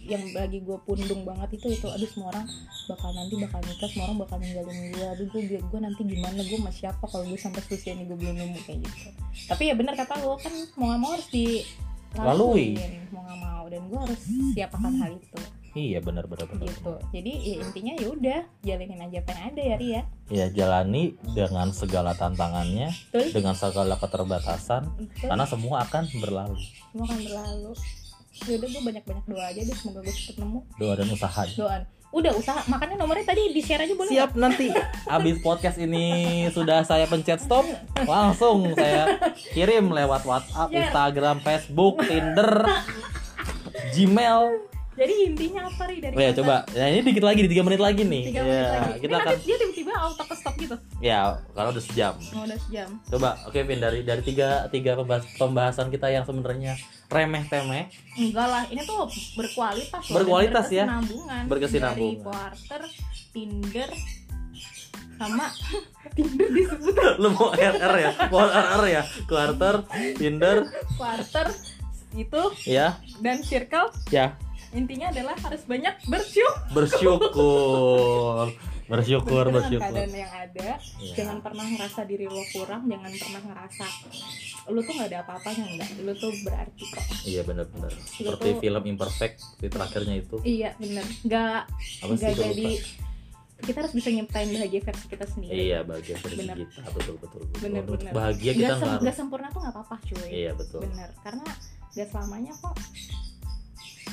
[0.00, 2.48] yang lagi gue pundung banget itu itu aduh semua orang
[2.88, 6.56] bakal nanti bakal nikah semua orang bakal ninggalin gue aduh gue gue nanti gimana gue
[6.56, 9.08] sama siapa kalau gue sampai usia ini gue belum nemu kayak gitu.
[9.44, 11.60] Tapi ya benar kata lo kan mau gak mau harus di
[12.16, 12.74] Lalui.
[13.12, 13.64] mau gak mau.
[13.70, 14.20] Dan gue harus
[14.56, 15.40] siap akan hal itu
[15.74, 16.66] iya benar benar benar.
[16.66, 16.92] Gitu.
[17.14, 20.46] Jadi ya intinya ya udah jalanin aja apa yang ada ya Ria ya.
[20.50, 23.28] Jalani dengan segala tantangannya betul.
[23.30, 25.28] dengan segala keterbatasan betul.
[25.30, 26.58] karena semua akan berlalu.
[26.90, 27.72] Semua akan berlalu.
[28.40, 30.60] Yaudah gue banyak banyak doa aja deh semoga gue cepet nemu.
[30.80, 31.42] Doa dan usaha.
[31.54, 32.60] Doan udah usaha.
[32.66, 34.70] Makanya nomornya tadi di share aja boleh siap nanti.
[35.06, 37.62] Abis podcast ini sudah saya pencet stop
[38.02, 39.18] langsung saya
[39.54, 40.90] kirim lewat WhatsApp Ya.
[40.90, 42.66] Instagram Facebook Tinder
[43.94, 44.70] Gmail?
[45.00, 45.96] Jadi intinya apa ri?
[45.96, 46.56] Dari oh ya coba.
[46.68, 48.22] Nah ini dikit lagi di tiga menit lagi nih.
[48.28, 48.98] Tiga menit Ya, lagi.
[49.00, 50.76] kita Ini akan nanti dia tiba-tiba auto ke stop gitu.
[51.00, 51.20] Ya
[51.50, 52.14] kalau udah sejam.
[52.30, 52.88] Oh, udah sejam.
[53.08, 56.76] Coba oke Vin dari dari tiga tiga pembahas, pembahasan kita yang sebenarnya
[57.08, 60.84] remeh temeh enggak lah ini tuh berkualitas loh, Berkualitas ya.
[60.84, 61.42] berkesinambungan.
[61.48, 62.12] Berkesinambungan.
[62.12, 62.82] dari quarter
[63.32, 63.90] tinder
[65.16, 65.46] sama
[66.16, 66.94] tinder disebut.
[67.16, 68.10] Lu mau RR ya?
[68.28, 69.02] Mau RR ya?
[69.24, 69.74] Quarter
[70.14, 70.56] Tinder.
[70.94, 71.46] Quarter
[72.12, 73.00] itu ya.
[73.18, 73.88] dan circle.
[74.10, 74.36] Ya
[74.72, 76.70] intinya adalah harus banyak bersyukur.
[76.72, 78.46] Bersyukur.
[78.86, 79.86] Bersyukur dengan bersyukur.
[79.86, 81.14] keadaan yang ada Iya.
[81.14, 83.86] jangan pernah ngerasa diri lo kurang jangan pernah ngerasa
[84.66, 87.04] lu tuh nggak ada apa-apanya enggak lu tuh berarti kok.
[87.22, 90.36] Iya benar-benar seperti tuh- film imperfect di terakhirnya itu.
[90.42, 91.60] Iya bener nggak
[92.02, 92.66] apa nggak jadi.
[92.68, 93.08] lupa.
[93.60, 95.52] kita harus bisa nyiptain bahagia versi kita sendiri.
[95.60, 96.56] Iya bahagia versi Bener.
[96.56, 96.80] kita.
[96.88, 97.60] Betul betul betul.
[97.60, 98.12] Bener, Untuk bener.
[98.12, 99.14] bahagia kita sem- nggak harus.
[99.14, 100.28] sempurna tuh nggak apa-apa cuy.
[100.32, 100.80] Iya betul.
[100.82, 101.46] Bener karena
[101.92, 102.74] nggak selamanya kok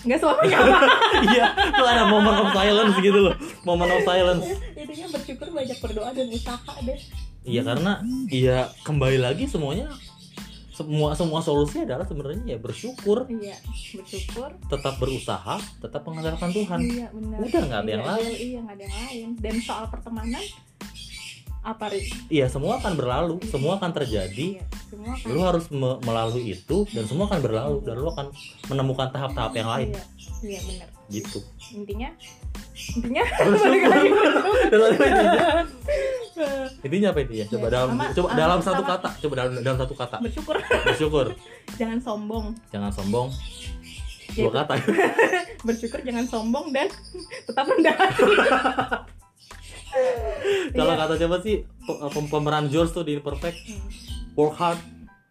[0.03, 0.77] nggak selamanya apa
[1.33, 3.35] iya tuh ada momen of silence gitu loh.
[3.63, 4.45] Momen of silence.
[4.73, 6.99] Intinya bersyukur banyak berdoa dan usaha deh.
[7.41, 7.91] Iya karena
[8.27, 9.87] iya kembali lagi semuanya
[10.69, 13.25] semua semua solusi adalah sebenarnya ya bersyukur.
[13.25, 13.57] Iya
[13.97, 14.53] bersyukur.
[14.69, 16.79] Tetap berusaha tetap mengandalkan Tuhan.
[16.85, 17.37] Iya benar.
[17.41, 18.33] Udah, nggak ada yang Iya, lain.
[18.37, 19.27] iya nggak ada yang lain.
[19.41, 20.43] Dan soal pertemanan
[21.67, 21.91] apa
[22.29, 24.55] iya semua akan berlalu semua akan terjadi.
[24.55, 28.27] Iya, semua kan lu harus me- melalui itu dan semua akan berlalu dan lu akan
[28.67, 29.87] menemukan tahap-tahap yang lain.
[29.91, 30.03] Iya
[30.41, 30.87] iya benar.
[31.07, 31.39] Gitu.
[31.73, 32.09] Intinya
[32.77, 33.23] intinya
[36.85, 37.45] intinya, apa intinya?
[37.49, 40.15] Coba Ya, dalam sama- coba sama- dalam satu kata coba dalam dalam satu kata.
[40.21, 40.55] Bersyukur.
[40.85, 41.25] Bersyukur.
[41.81, 42.45] Jangan sombong.
[42.71, 43.27] Jangan sombong.
[44.31, 44.73] Dua kata.
[45.65, 46.87] Bersyukur jangan sombong dan
[47.43, 48.23] tetap rendah hati
[50.75, 50.99] kalau Iya.
[50.99, 53.87] kata siapa sih pem- pemeran George tuh di Perfect Hmm.
[54.33, 54.79] work hard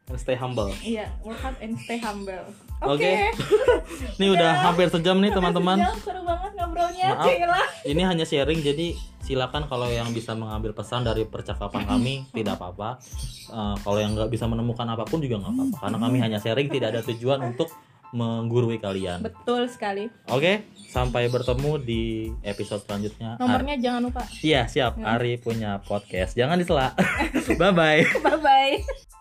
[0.07, 0.71] and stay humble.
[0.81, 2.47] Iya, work hard and stay humble.
[2.79, 3.33] Oke.
[4.19, 5.81] Ini udah hampir sejam nih teman-teman.
[5.97, 7.07] Seru banget ngobrolnya.
[7.11, 7.25] Maaf.
[7.25, 7.61] Cila.
[7.85, 13.01] Ini hanya sharing jadi silakan kalau yang bisa mengambil pesan dari percakapan kami tidak apa-apa.
[13.49, 16.69] Eh, kalau yang nggak bisa menemukan apa pun juga nggak apa-apa karena kami hanya sharing
[16.69, 17.67] tidak ada tujuan untuk
[18.09, 19.19] menggurui kalian.
[19.21, 20.07] Betul sekali.
[20.29, 20.63] Oke,
[20.97, 23.37] sampai bertemu di episode selanjutnya.
[23.37, 24.25] Nomornya jangan lupa.
[24.41, 24.97] Iya, siap.
[24.97, 26.33] Ari punya podcast.
[26.33, 26.97] Jangan disela.
[27.61, 28.01] Bye bye.
[28.25, 29.16] Bye bye.